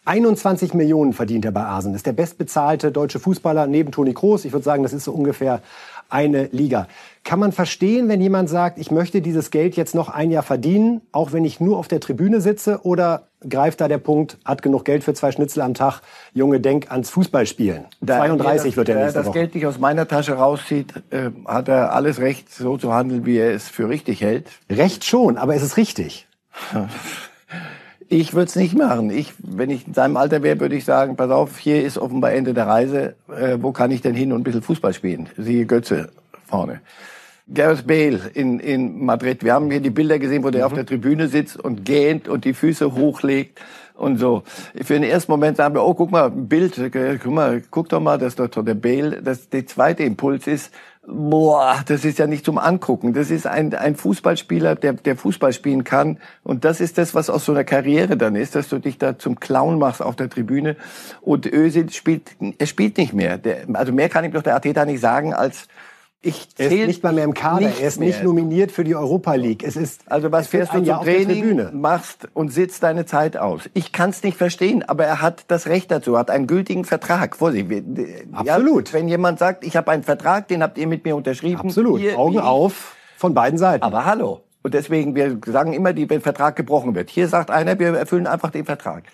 21 0.04 0.74
Millionen 0.74 1.14
verdient 1.14 1.46
er 1.46 1.52
bei 1.52 1.62
Arsen. 1.62 1.94
Ist 1.94 2.04
der 2.04 2.12
bestbezahlte 2.12 2.92
deutsche 2.92 3.20
Fußballer 3.20 3.66
neben 3.66 3.90
Toni 3.90 4.12
Kroos. 4.12 4.44
Ich 4.44 4.52
würde 4.52 4.64
sagen, 4.64 4.82
das 4.82 4.92
ist 4.92 5.04
so 5.04 5.12
ungefähr 5.12 5.62
eine 6.10 6.48
Liga. 6.52 6.88
Kann 7.24 7.38
man 7.38 7.52
verstehen, 7.52 8.08
wenn 8.08 8.20
jemand 8.20 8.48
sagt, 8.48 8.78
ich 8.78 8.90
möchte 8.90 9.20
dieses 9.20 9.50
Geld 9.50 9.76
jetzt 9.76 9.94
noch 9.94 10.08
ein 10.08 10.30
Jahr 10.30 10.42
verdienen, 10.42 11.00
auch 11.12 11.32
wenn 11.32 11.44
ich 11.44 11.60
nur 11.60 11.78
auf 11.78 11.88
der 11.88 12.00
Tribüne 12.00 12.40
sitze? 12.40 12.80
Oder 12.82 13.28
greift 13.48 13.80
da 13.80 13.88
der 13.88 13.98
Punkt, 13.98 14.38
hat 14.44 14.62
genug 14.62 14.84
Geld 14.84 15.04
für 15.04 15.14
zwei 15.14 15.30
Schnitzel 15.32 15.60
am 15.62 15.74
Tag, 15.74 16.00
Junge, 16.32 16.60
denk 16.60 16.90
ans 16.90 17.10
Fußballspielen. 17.10 17.84
Da 18.00 18.18
32 18.18 18.70
das, 18.70 18.76
wird 18.76 18.88
er 18.88 18.96
nächste 18.96 19.18
das 19.18 19.26
Woche. 19.26 19.38
Geld 19.38 19.54
nicht 19.54 19.66
aus 19.66 19.78
meiner 19.78 20.08
Tasche 20.08 20.32
rauszieht, 20.32 20.94
äh, 21.10 21.30
hat 21.46 21.68
er 21.68 21.92
alles 21.92 22.20
Recht, 22.20 22.52
so 22.52 22.76
zu 22.76 22.92
handeln, 22.92 23.26
wie 23.26 23.36
er 23.36 23.52
es 23.52 23.68
für 23.68 23.88
richtig 23.88 24.22
hält. 24.22 24.48
Recht 24.70 25.04
schon, 25.04 25.36
aber 25.36 25.54
ist 25.54 25.62
es 25.62 25.76
richtig? 25.76 26.26
Ich 28.12 28.34
würde 28.34 28.46
es 28.46 28.56
nicht 28.56 28.76
machen. 28.76 29.10
Ich, 29.10 29.34
wenn 29.38 29.70
ich 29.70 29.86
in 29.86 29.94
seinem 29.94 30.16
Alter 30.16 30.42
wäre, 30.42 30.58
würde 30.58 30.74
ich 30.74 30.84
sagen, 30.84 31.14
pass 31.14 31.30
auf, 31.30 31.58
hier 31.58 31.84
ist 31.84 31.96
offenbar 31.96 32.32
Ende 32.32 32.54
der 32.54 32.66
Reise. 32.66 33.14
Äh, 33.28 33.58
wo 33.60 33.70
kann 33.70 33.92
ich 33.92 34.02
denn 34.02 34.16
hin 34.16 34.32
und 34.32 34.40
ein 34.40 34.42
bisschen 34.42 34.62
Fußball 34.62 34.92
spielen? 34.92 35.28
Siehe 35.38 35.64
Götze 35.64 36.10
vorne. 36.48 36.80
Gareth 37.54 37.86
Bale 37.86 38.18
in, 38.34 38.58
in 38.58 39.04
Madrid. 39.04 39.44
Wir 39.44 39.54
haben 39.54 39.70
hier 39.70 39.78
die 39.78 39.90
Bilder 39.90 40.18
gesehen, 40.18 40.42
wo 40.42 40.50
der 40.50 40.62
mhm. 40.62 40.66
auf 40.66 40.72
der 40.72 40.86
Tribüne 40.86 41.28
sitzt 41.28 41.56
und 41.56 41.84
gähnt 41.84 42.26
und 42.26 42.44
die 42.44 42.52
Füße 42.52 42.96
hochlegt 42.96 43.60
und 43.94 44.16
so. 44.16 44.42
Für 44.74 44.94
den 44.94 45.04
ersten 45.04 45.30
Moment 45.30 45.56
sagen 45.58 45.76
wir, 45.76 45.84
oh, 45.84 45.94
guck 45.94 46.10
mal, 46.10 46.32
ein 46.32 46.48
Bild, 46.48 46.74
guck 46.92 47.32
mal, 47.32 47.62
guck 47.70 47.90
doch 47.90 48.00
mal, 48.00 48.18
das 48.18 48.34
ist 48.34 48.40
doch 48.40 48.64
der 48.64 48.74
Bale. 48.74 49.22
Das, 49.22 49.48
der 49.50 49.68
zweite 49.68 50.02
Impuls 50.02 50.48
ist, 50.48 50.72
boah, 51.06 51.82
das 51.86 52.04
ist 52.04 52.18
ja 52.18 52.26
nicht 52.26 52.44
zum 52.44 52.58
Angucken. 52.58 53.12
Das 53.12 53.30
ist 53.30 53.46
ein, 53.46 53.74
ein 53.74 53.96
Fußballspieler, 53.96 54.74
der, 54.74 54.92
der 54.94 55.16
Fußball 55.16 55.52
spielen 55.52 55.84
kann. 55.84 56.18
Und 56.42 56.64
das 56.64 56.80
ist 56.80 56.98
das, 56.98 57.14
was 57.14 57.30
aus 57.30 57.44
so 57.44 57.52
einer 57.52 57.64
Karriere 57.64 58.16
dann 58.16 58.36
ist, 58.36 58.54
dass 58.54 58.68
du 58.68 58.78
dich 58.78 58.98
da 58.98 59.18
zum 59.18 59.40
Clown 59.40 59.78
machst 59.78 60.02
auf 60.02 60.16
der 60.16 60.28
Tribüne. 60.28 60.76
Und 61.20 61.46
Özil 61.46 61.90
spielt, 61.90 62.30
er 62.58 62.66
spielt 62.66 62.98
nicht 62.98 63.12
mehr. 63.12 63.38
Der, 63.38 63.64
also 63.72 63.92
mehr 63.92 64.08
kann 64.08 64.24
ihm 64.24 64.32
doch 64.32 64.42
der 64.42 64.56
Ateta 64.56 64.84
nicht 64.84 65.00
sagen, 65.00 65.34
als 65.34 65.68
ich 66.22 66.48
er 66.58 66.70
ist 66.70 66.86
nicht 66.86 67.02
mal 67.02 67.14
mehr 67.14 67.24
im 67.24 67.32
Kader. 67.32 67.72
Er 67.80 67.88
ist 67.88 67.98
nicht 67.98 68.16
mehr. 68.16 68.24
nominiert 68.24 68.72
für 68.72 68.84
die 68.84 68.94
Europa 68.94 69.34
League. 69.34 69.64
Es 69.64 69.74
ist 69.74 70.02
also 70.06 70.30
was 70.30 70.48
fährst 70.48 70.74
du 70.74 70.84
zum 70.84 71.02
Training, 71.02 71.80
machst 71.80 72.28
und 72.34 72.52
sitzt 72.52 72.82
deine 72.82 73.06
Zeit 73.06 73.38
aus. 73.38 73.70
Ich 73.72 73.92
kann 73.92 74.10
es 74.10 74.22
nicht 74.22 74.36
verstehen, 74.36 74.82
aber 74.82 75.06
er 75.06 75.22
hat 75.22 75.44
das 75.48 75.66
Recht 75.66 75.90
dazu, 75.90 76.18
hat 76.18 76.30
einen 76.30 76.46
gültigen 76.46 76.84
Vertrag. 76.84 77.36
Vorsicht, 77.36 77.70
absolut. 78.32 78.88
Ja, 78.88 78.92
wenn 78.92 79.08
jemand 79.08 79.38
sagt, 79.38 79.64
ich 79.64 79.76
habe 79.76 79.90
einen 79.92 80.02
Vertrag, 80.02 80.48
den 80.48 80.62
habt 80.62 80.76
ihr 80.76 80.86
mit 80.86 81.06
mir 81.06 81.16
unterschrieben. 81.16 81.68
Absolut. 81.68 82.00
Hier, 82.00 82.18
Augen 82.18 82.38
auf 82.38 82.96
von 83.16 83.32
beiden 83.32 83.58
Seiten. 83.58 83.82
Aber 83.82 84.04
hallo. 84.04 84.42
Und 84.62 84.74
deswegen, 84.74 85.14
wir 85.14 85.38
sagen 85.46 85.72
immer, 85.72 85.94
die, 85.94 86.08
wenn 86.10 86.20
Vertrag 86.20 86.54
gebrochen 86.54 86.94
wird. 86.94 87.08
Hier 87.08 87.28
sagt 87.28 87.50
einer, 87.50 87.78
wir 87.78 87.94
erfüllen 87.94 88.26
einfach 88.26 88.50
den 88.50 88.66
Vertrag. 88.66 89.04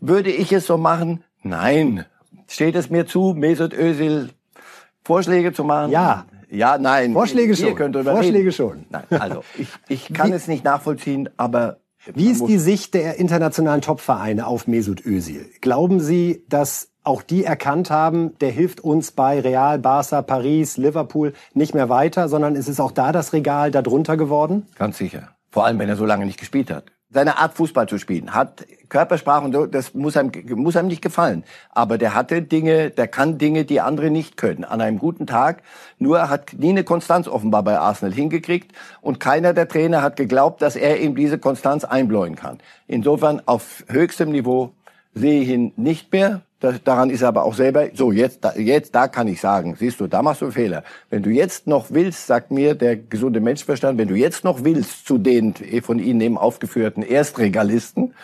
Würde 0.00 0.30
ich 0.30 0.52
es 0.52 0.66
so 0.66 0.78
machen? 0.78 1.22
Nein. 1.44 2.06
Steht 2.48 2.74
es 2.74 2.90
mir 2.90 3.06
zu, 3.06 3.34
Mesut 3.36 3.72
Özil 3.72 4.30
Vorschläge 5.04 5.52
zu 5.52 5.64
machen? 5.64 5.90
Ja. 5.90 6.26
Ja, 6.50 6.78
nein. 6.78 7.12
Vorschläge 7.12 7.56
schon. 7.56 7.76
Vorschläge 7.76 8.38
reden. 8.38 8.52
schon. 8.52 8.84
Nein, 8.90 9.04
also 9.10 9.42
ich, 9.58 9.68
ich 9.88 10.12
kann 10.14 10.30
wie, 10.30 10.34
es 10.34 10.46
nicht 10.46 10.64
nachvollziehen, 10.64 11.28
aber 11.36 11.78
wie 12.14 12.30
ist 12.30 12.46
die 12.46 12.58
Sicht 12.58 12.94
der 12.94 13.18
internationalen 13.18 13.80
Topvereine 13.80 14.46
auf 14.46 14.68
Mesut 14.68 15.04
Özil? 15.04 15.46
Glauben 15.60 16.00
Sie, 16.00 16.44
dass 16.48 16.90
auch 17.02 17.22
die 17.22 17.44
erkannt 17.44 17.90
haben, 17.90 18.38
der 18.38 18.50
hilft 18.50 18.80
uns 18.80 19.10
bei 19.10 19.40
Real, 19.40 19.78
Barca, 19.78 20.22
Paris, 20.22 20.76
Liverpool 20.76 21.32
nicht 21.54 21.74
mehr 21.74 21.88
weiter, 21.88 22.28
sondern 22.28 22.56
es 22.56 22.68
ist 22.68 22.80
auch 22.80 22.92
da 22.92 23.10
das 23.10 23.32
Regal 23.32 23.70
darunter 23.70 24.16
geworden? 24.16 24.66
Ganz 24.76 24.98
sicher. 24.98 25.30
Vor 25.50 25.66
allem, 25.66 25.78
wenn 25.78 25.88
er 25.88 25.96
so 25.96 26.06
lange 26.06 26.24
nicht 26.24 26.38
gespielt 26.38 26.70
hat 26.70 26.84
seine 27.14 27.38
Art 27.38 27.54
Fußball 27.54 27.88
zu 27.88 27.96
spielen, 27.98 28.34
hat 28.34 28.66
Körpersprache 28.88 29.44
und 29.44 29.52
so, 29.52 29.66
das 29.66 29.94
muss 29.94 30.16
einem, 30.16 30.32
muss 30.56 30.76
einem 30.76 30.88
nicht 30.88 31.00
gefallen. 31.00 31.44
Aber 31.70 31.96
der 31.96 32.14
hatte 32.14 32.42
Dinge, 32.42 32.90
der 32.90 33.06
kann 33.06 33.38
Dinge, 33.38 33.64
die 33.64 33.80
andere 33.80 34.10
nicht 34.10 34.36
können. 34.36 34.64
An 34.64 34.80
einem 34.80 34.98
guten 34.98 35.26
Tag. 35.26 35.62
Nur 35.98 36.28
hat 36.28 36.54
nie 36.54 36.70
eine 36.70 36.82
Konstanz 36.82 37.28
offenbar 37.28 37.62
bei 37.62 37.78
Arsenal 37.78 38.12
hingekriegt 38.12 38.72
und 39.00 39.20
keiner 39.20 39.54
der 39.54 39.68
Trainer 39.68 40.02
hat 40.02 40.16
geglaubt, 40.16 40.60
dass 40.60 40.74
er 40.74 41.00
ihm 41.00 41.14
diese 41.14 41.38
Konstanz 41.38 41.84
einbläuen 41.84 42.34
kann. 42.34 42.58
Insofern 42.88 43.40
auf 43.46 43.84
höchstem 43.88 44.30
Niveau 44.30 44.72
sehe 45.14 45.42
ich 45.42 45.48
ihn 45.48 45.72
nicht 45.76 46.12
mehr. 46.12 46.42
Das, 46.60 46.82
daran 46.82 47.10
ist 47.10 47.22
er 47.22 47.28
aber 47.28 47.44
auch 47.44 47.54
selber, 47.54 47.88
so 47.94 48.10
jetzt, 48.10 48.44
da, 48.44 48.54
jetzt, 48.54 48.94
da 48.94 49.06
kann 49.08 49.28
ich 49.28 49.40
sagen, 49.40 49.76
siehst 49.78 50.00
du, 50.00 50.06
da 50.06 50.22
machst 50.22 50.40
du 50.40 50.46
einen 50.46 50.52
Fehler. 50.52 50.84
Wenn 51.10 51.22
du 51.22 51.30
jetzt 51.30 51.66
noch 51.66 51.90
willst, 51.90 52.26
sagt 52.26 52.50
mir 52.50 52.74
der 52.74 52.96
gesunde 52.96 53.40
Menschverstand, 53.40 53.98
wenn 53.98 54.08
du 54.08 54.14
jetzt 54.14 54.44
noch 54.44 54.64
willst 54.64 55.06
zu 55.06 55.18
den 55.18 55.54
von 55.82 55.98
Ihnen 55.98 56.20
eben 56.20 56.38
aufgeführten 56.38 57.02
Erstregalisten, 57.02 58.14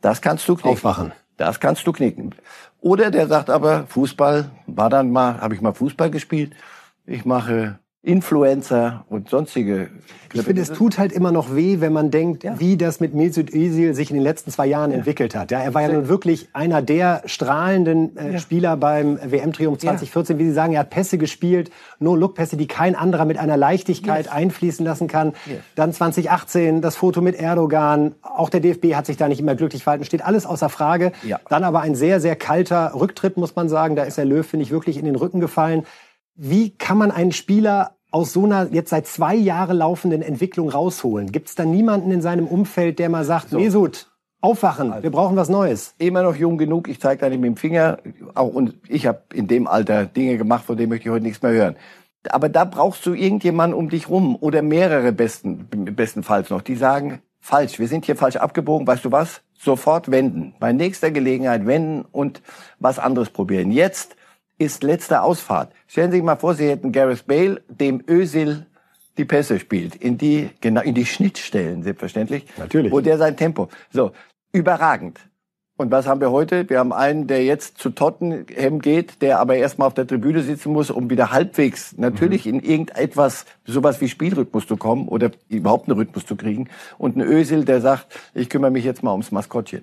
das 0.00 0.20
kannst 0.20 0.48
du 0.48 0.54
knicken. 0.54 0.70
Aufwachen. 0.70 1.12
Das 1.38 1.60
kannst 1.60 1.86
du 1.86 1.92
knicken. 1.92 2.34
Oder 2.80 3.10
der 3.10 3.26
sagt 3.26 3.48
aber, 3.48 3.86
Fußball, 3.86 4.50
war 4.66 4.90
dann 4.90 5.10
mal, 5.10 5.40
habe 5.40 5.54
ich 5.54 5.60
mal 5.60 5.72
Fußball 5.72 6.10
gespielt, 6.10 6.52
ich 7.06 7.24
mache 7.24 7.78
Influencer 8.02 9.04
und 9.08 9.28
sonstige. 9.28 9.90
Ich 10.32 10.42
finde, 10.42 10.62
es 10.62 10.70
tut 10.70 10.98
halt 10.98 11.10
immer 11.10 11.32
noch 11.32 11.56
weh, 11.56 11.80
wenn 11.80 11.92
man 11.92 12.12
denkt, 12.12 12.44
ja. 12.44 12.60
wie 12.60 12.76
das 12.76 13.00
mit 13.00 13.12
Mesut 13.12 13.52
Özil 13.52 13.92
sich 13.94 14.10
in 14.10 14.14
den 14.14 14.22
letzten 14.22 14.52
zwei 14.52 14.66
Jahren 14.66 14.92
ja. 14.92 14.98
entwickelt 14.98 15.34
hat. 15.34 15.50
Ja, 15.50 15.58
er 15.60 15.74
war 15.74 15.82
ja 15.82 15.88
nun 15.88 16.08
wirklich 16.08 16.48
einer 16.52 16.80
der 16.80 17.22
strahlenden 17.24 18.16
äh, 18.16 18.34
ja. 18.34 18.38
Spieler 18.38 18.76
beim 18.76 19.18
WM-Triumph 19.22 19.78
2014. 19.78 20.38
Wie 20.38 20.44
Sie 20.44 20.52
sagen, 20.52 20.74
er 20.74 20.80
hat 20.80 20.90
Pässe 20.90 21.18
gespielt, 21.18 21.70
No-Look-Pässe, 21.98 22.56
die 22.56 22.68
kein 22.68 22.94
anderer 22.94 23.24
mit 23.24 23.36
einer 23.36 23.56
Leichtigkeit 23.56 24.26
yes. 24.26 24.32
einfließen 24.32 24.84
lassen 24.84 25.08
kann. 25.08 25.32
Yes. 25.46 25.58
Dann 25.74 25.92
2018 25.92 26.80
das 26.80 26.94
Foto 26.94 27.20
mit 27.20 27.34
Erdogan. 27.34 28.14
Auch 28.22 28.48
der 28.48 28.60
DFB 28.60 28.94
hat 28.94 29.06
sich 29.06 29.16
da 29.16 29.26
nicht 29.26 29.40
immer 29.40 29.56
glücklich 29.56 29.82
verhalten. 29.82 30.04
Steht 30.04 30.24
alles 30.24 30.46
außer 30.46 30.68
Frage. 30.68 31.12
Dann 31.48 31.64
aber 31.64 31.80
ein 31.80 31.96
sehr, 31.96 32.20
sehr 32.20 32.36
kalter 32.36 32.92
Rücktritt, 32.94 33.36
muss 33.36 33.56
man 33.56 33.68
sagen. 33.68 33.96
Da 33.96 34.04
ist 34.04 34.18
der 34.18 34.24
Löw, 34.24 34.46
finde 34.46 34.62
ich, 34.62 34.70
wirklich 34.70 34.98
in 34.98 35.04
den 35.04 35.16
Rücken 35.16 35.40
gefallen. 35.40 35.84
Wie 36.40 36.70
kann 36.70 36.98
man 36.98 37.10
einen 37.10 37.32
Spieler 37.32 37.96
aus 38.12 38.32
so 38.32 38.44
einer 38.44 38.68
jetzt 38.72 38.90
seit 38.90 39.08
zwei 39.08 39.34
Jahren 39.34 39.76
laufenden 39.76 40.22
Entwicklung 40.22 40.68
rausholen? 40.68 41.32
Gibt 41.32 41.48
es 41.48 41.56
da 41.56 41.64
niemanden 41.64 42.12
in 42.12 42.22
seinem 42.22 42.46
Umfeld, 42.46 43.00
der 43.00 43.08
mal 43.08 43.24
sagt, 43.24 43.50
so. 43.50 43.58
Mesut, 43.58 44.06
aufwachen, 44.40 44.92
also, 44.92 45.02
wir 45.02 45.10
brauchen 45.10 45.36
was 45.36 45.48
Neues? 45.48 45.96
Immer 45.98 46.22
noch 46.22 46.36
jung 46.36 46.56
genug, 46.56 46.88
ich 46.88 47.00
zeige 47.00 47.22
da 47.22 47.28
nicht 47.28 47.40
mit 47.40 47.48
dem 47.48 47.56
Finger. 47.56 47.98
Auch, 48.36 48.54
und 48.54 48.76
ich 48.86 49.08
habe 49.08 49.22
in 49.34 49.48
dem 49.48 49.66
Alter 49.66 50.06
Dinge 50.06 50.38
gemacht, 50.38 50.64
von 50.64 50.76
denen 50.76 50.90
möchte 50.90 51.08
ich 51.08 51.12
heute 51.12 51.24
nichts 51.24 51.42
mehr 51.42 51.50
hören. 51.50 51.76
Aber 52.30 52.48
da 52.48 52.64
brauchst 52.64 53.04
du 53.04 53.14
irgendjemanden 53.14 53.76
um 53.76 53.88
dich 53.88 54.08
rum 54.08 54.36
oder 54.36 54.62
mehrere 54.62 55.10
besten, 55.10 55.66
bestenfalls 55.68 56.50
noch, 56.50 56.62
die 56.62 56.76
sagen, 56.76 57.20
falsch, 57.40 57.80
wir 57.80 57.88
sind 57.88 58.04
hier 58.04 58.14
falsch 58.14 58.36
abgebogen, 58.36 58.86
weißt 58.86 59.04
du 59.04 59.10
was? 59.10 59.42
Sofort 59.58 60.08
wenden. 60.12 60.54
Bei 60.60 60.72
nächster 60.72 61.10
Gelegenheit 61.10 61.66
wenden 61.66 62.04
und 62.12 62.42
was 62.78 63.00
anderes 63.00 63.30
probieren. 63.30 63.72
Jetzt 63.72 64.14
ist 64.58 64.82
letzte 64.82 65.22
Ausfahrt. 65.22 65.72
Stellen 65.86 66.10
Sie 66.10 66.18
sich 66.18 66.24
mal 66.24 66.36
vor, 66.36 66.54
Sie 66.54 66.68
hätten 66.68 66.92
Gareth 66.92 67.26
Bale, 67.26 67.62
dem 67.68 68.02
Özil 68.08 68.66
die 69.16 69.24
Pässe 69.24 69.58
spielt, 69.58 69.96
in 69.96 70.16
die, 70.16 70.50
genau, 70.60 70.80
in 70.80 70.94
die 70.94 71.06
Schnittstellen, 71.06 71.82
selbstverständlich. 71.82 72.46
Natürlich. 72.56 72.92
Wo 72.92 73.00
der 73.00 73.18
sein 73.18 73.36
Tempo. 73.36 73.68
So. 73.92 74.12
Überragend. 74.52 75.18
Und 75.76 75.92
was 75.92 76.08
haben 76.08 76.20
wir 76.20 76.32
heute? 76.32 76.68
Wir 76.68 76.80
haben 76.80 76.92
einen, 76.92 77.28
der 77.28 77.44
jetzt 77.44 77.78
zu 77.78 77.90
Tottenham 77.90 78.80
geht, 78.80 79.22
der 79.22 79.38
aber 79.38 79.54
erstmal 79.54 79.86
auf 79.86 79.94
der 79.94 80.08
Tribüne 80.08 80.42
sitzen 80.42 80.72
muss, 80.72 80.90
um 80.90 81.08
wieder 81.08 81.30
halbwegs 81.30 81.96
natürlich 81.96 82.46
mhm. 82.46 82.54
in 82.54 82.60
irgendetwas, 82.60 83.46
sowas 83.64 84.00
wie 84.00 84.08
Spielrhythmus 84.08 84.66
zu 84.66 84.76
kommen 84.76 85.06
oder 85.06 85.30
überhaupt 85.48 85.88
einen 85.88 85.96
Rhythmus 85.96 86.26
zu 86.26 86.34
kriegen. 86.34 86.68
Und 86.98 87.16
ein 87.16 87.20
Ösil, 87.20 87.64
der 87.64 87.80
sagt, 87.80 88.06
ich 88.34 88.50
kümmere 88.50 88.72
mich 88.72 88.84
jetzt 88.84 89.04
mal 89.04 89.12
ums 89.12 89.30
Maskottchen. 89.30 89.82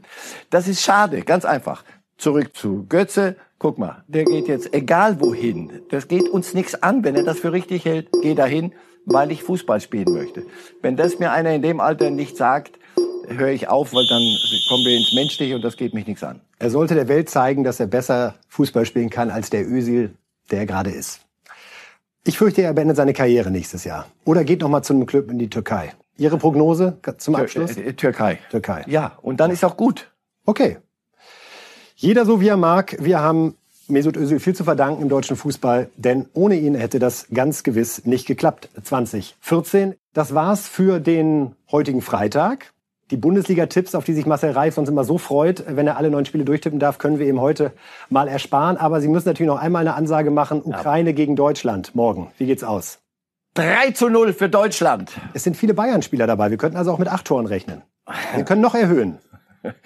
Das 0.50 0.68
ist 0.68 0.82
schade, 0.82 1.22
ganz 1.22 1.46
einfach. 1.46 1.86
Zurück 2.18 2.56
zu 2.58 2.86
Götze. 2.90 3.38
Guck 3.58 3.78
mal, 3.78 4.04
der 4.08 4.26
geht 4.26 4.48
jetzt 4.48 4.74
egal 4.74 5.20
wohin. 5.22 5.82
Das 5.90 6.08
geht 6.08 6.30
uns 6.30 6.54
nichts 6.54 6.82
an. 6.84 7.04
Wenn 7.04 7.16
er 7.16 7.24
das 7.24 7.40
für 7.40 7.54
richtig 7.54 7.86
hält, 7.86 8.10
geh 8.22 8.36
dahin, 8.36 8.74
weil 9.06 9.32
ich 9.32 9.44
Fußball 9.44 9.80
spielen 9.80 10.12
möchte. 10.14 10.44
Wenn 10.82 10.98
das 10.98 11.20
mir 11.20 11.32
einer 11.32 11.54
in 11.54 11.62
dem 11.62 11.80
Alter 11.80 12.10
nicht 12.10 12.36
sagt, 12.38 12.80
höre 13.28 13.50
ich 13.50 13.68
auf, 13.68 13.94
weil 13.94 14.06
dann 14.08 14.22
kommen 14.68 14.86
wir 14.86 14.98
ins 14.98 15.14
Menschliche 15.14 15.56
und 15.56 15.64
das 15.64 15.78
geht 15.78 15.94
mich 15.94 16.06
nichts 16.06 16.24
an. 16.24 16.42
Er 16.60 16.70
sollte 16.70 16.96
der 16.96 17.08
Welt 17.08 17.30
zeigen, 17.30 17.64
dass 17.64 17.80
er 17.80 17.88
besser 17.88 18.36
Fußball 18.50 18.86
spielen 18.86 19.10
kann 19.10 19.30
als 19.30 19.50
der 19.50 19.68
Özil, 19.68 20.16
der 20.52 20.60
er 20.60 20.66
gerade 20.66 20.92
ist. 20.92 21.22
Ich 22.28 22.38
fürchte, 22.38 22.64
er 22.64 22.74
beendet 22.74 22.98
seine 22.98 23.14
Karriere 23.14 23.52
nächstes 23.52 23.84
Jahr. 23.84 24.08
Oder 24.26 24.44
geht 24.44 24.62
noch 24.62 24.70
mal 24.70 24.82
zu 24.82 24.94
einem 24.94 25.06
Club 25.06 25.30
in 25.30 25.38
die 25.38 25.50
Türkei. 25.50 25.94
Ihre 26.18 26.38
Prognose 26.38 26.98
zum 27.18 27.36
Abschluss? 27.36 27.76
Tür, 27.76 27.86
äh, 27.86 27.94
Türkei. 27.94 28.40
Türkei. 28.50 28.84
Ja, 28.88 29.18
und 29.22 29.40
dann 29.40 29.52
ist 29.52 29.64
auch 29.64 29.78
gut. 29.78 30.12
Okay. 30.46 30.78
Jeder 31.96 32.26
so 32.26 32.42
wie 32.42 32.50
er 32.50 32.58
mag. 32.58 32.98
Wir 33.00 33.22
haben 33.22 33.56
Mesut 33.88 34.18
Özil 34.18 34.40
viel 34.40 34.56
zu 34.56 34.64
verdanken 34.64 35.02
im 35.02 35.10
deutschen 35.10 35.38
Fußball, 35.38 35.90
denn 35.96 36.28
ohne 36.34 36.56
ihn 36.56 36.76
hätte 36.76 37.00
das 37.00 37.28
ganz 37.34 37.64
gewiss 37.64 38.06
nicht 38.06 38.28
geklappt. 38.28 38.70
2014. 38.84 39.96
Das 40.14 40.34
war's 40.34 40.68
für 40.68 41.00
den 41.00 41.56
heutigen 41.72 42.02
Freitag 42.02 42.74
die 43.12 43.18
Bundesliga-Tipps, 43.18 43.94
auf 43.94 44.04
die 44.04 44.14
sich 44.14 44.26
Marcel 44.26 44.52
Reif 44.52 44.76
sonst 44.76 44.90
immer 44.90 45.04
so 45.04 45.18
freut, 45.18 45.64
wenn 45.68 45.88
er 45.88 45.98
alle 45.98 46.10
neun 46.10 46.26
Spiele 46.26 46.46
durchtippen 46.46 46.80
darf, 46.80 46.98
können 46.98 47.20
wir 47.20 47.28
ihm 47.28 47.40
heute 47.40 47.72
mal 48.10 48.28
ersparen. 48.28 48.78
Aber 48.78 49.02
Sie 49.02 49.08
müssen 49.08 49.28
natürlich 49.28 49.52
noch 49.52 49.62
einmal 49.62 49.82
eine 49.82 49.96
Ansage 49.96 50.32
machen. 50.32 50.62
Ukraine 50.64 51.12
ja. 51.12 51.16
gegen 51.16 51.36
Deutschland 51.36 51.94
morgen. 51.94 52.32
Wie 52.38 52.48
geht's 52.48 52.64
aus? 52.64 53.00
3 53.56 53.92
zu 53.92 54.10
0 54.10 54.34
für 54.34 54.50
Deutschland. 54.50 55.12
Es 55.34 55.44
sind 55.44 55.56
viele 55.56 55.74
Bayern-Spieler 55.74 56.28
dabei. 56.28 56.50
Wir 56.50 56.58
könnten 56.58 56.78
also 56.78 56.92
auch 56.92 56.98
mit 56.98 57.08
acht 57.08 57.26
Toren 57.26 57.46
rechnen. 57.46 57.84
Wir 58.36 58.44
können 58.46 58.62
noch 58.62 58.76
erhöhen. 58.76 59.20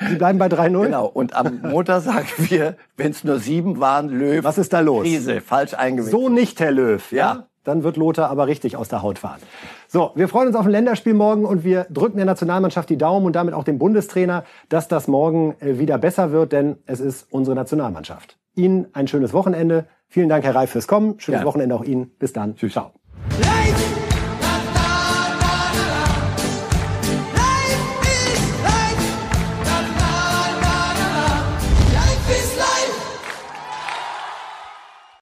Sie 0.09 0.15
bleiben 0.15 0.39
bei 0.39 0.47
3-0? 0.47 0.83
Genau. 0.83 1.05
Und 1.05 1.35
am 1.35 1.61
Montag 1.61 2.01
sagen 2.01 2.27
wir, 2.37 2.75
wenn 2.97 3.11
es 3.11 3.23
nur 3.23 3.39
sieben 3.39 3.79
waren, 3.79 4.09
Löw. 4.09 4.43
Was 4.43 4.57
ist 4.57 4.73
da 4.73 4.79
los? 4.79 5.03
Krise, 5.03 5.41
falsch 5.41 5.73
eingewiesen. 5.73 6.11
So 6.11 6.29
nicht, 6.29 6.59
Herr 6.59 6.71
Löw. 6.71 7.11
Ja. 7.11 7.17
ja? 7.17 7.45
Dann 7.63 7.83
wird 7.83 7.97
Lothar 7.97 8.29
aber 8.29 8.47
richtig 8.47 8.77
aus 8.77 8.89
der 8.89 9.03
Haut 9.03 9.19
fahren. 9.19 9.39
So, 9.87 10.11
wir 10.15 10.27
freuen 10.27 10.47
uns 10.47 10.55
auf 10.55 10.65
ein 10.65 10.71
Länderspiel 10.71 11.13
morgen 11.13 11.45
und 11.45 11.63
wir 11.63 11.85
drücken 11.89 12.17
der 12.17 12.25
Nationalmannschaft 12.25 12.89
die 12.89 12.97
Daumen 12.97 13.25
und 13.25 13.35
damit 13.35 13.53
auch 13.53 13.63
dem 13.63 13.77
Bundestrainer, 13.77 14.43
dass 14.69 14.87
das 14.87 15.07
morgen 15.07 15.55
äh, 15.59 15.77
wieder 15.77 15.97
besser 15.97 16.31
wird, 16.31 16.51
denn 16.51 16.77
es 16.85 16.99
ist 16.99 17.27
unsere 17.31 17.55
Nationalmannschaft. 17.55 18.37
Ihnen 18.55 18.87
ein 18.93 19.07
schönes 19.07 19.33
Wochenende. 19.33 19.85
Vielen 20.07 20.29
Dank, 20.29 20.43
Herr 20.45 20.55
Reif, 20.55 20.71
fürs 20.71 20.87
Kommen. 20.87 21.19
Schönes 21.19 21.41
ja. 21.41 21.45
Wochenende 21.45 21.75
auch 21.75 21.83
Ihnen. 21.83 22.11
Bis 22.17 22.33
dann. 22.33 22.55
Tschüss. 22.55 22.73
Ciao. 22.73 22.91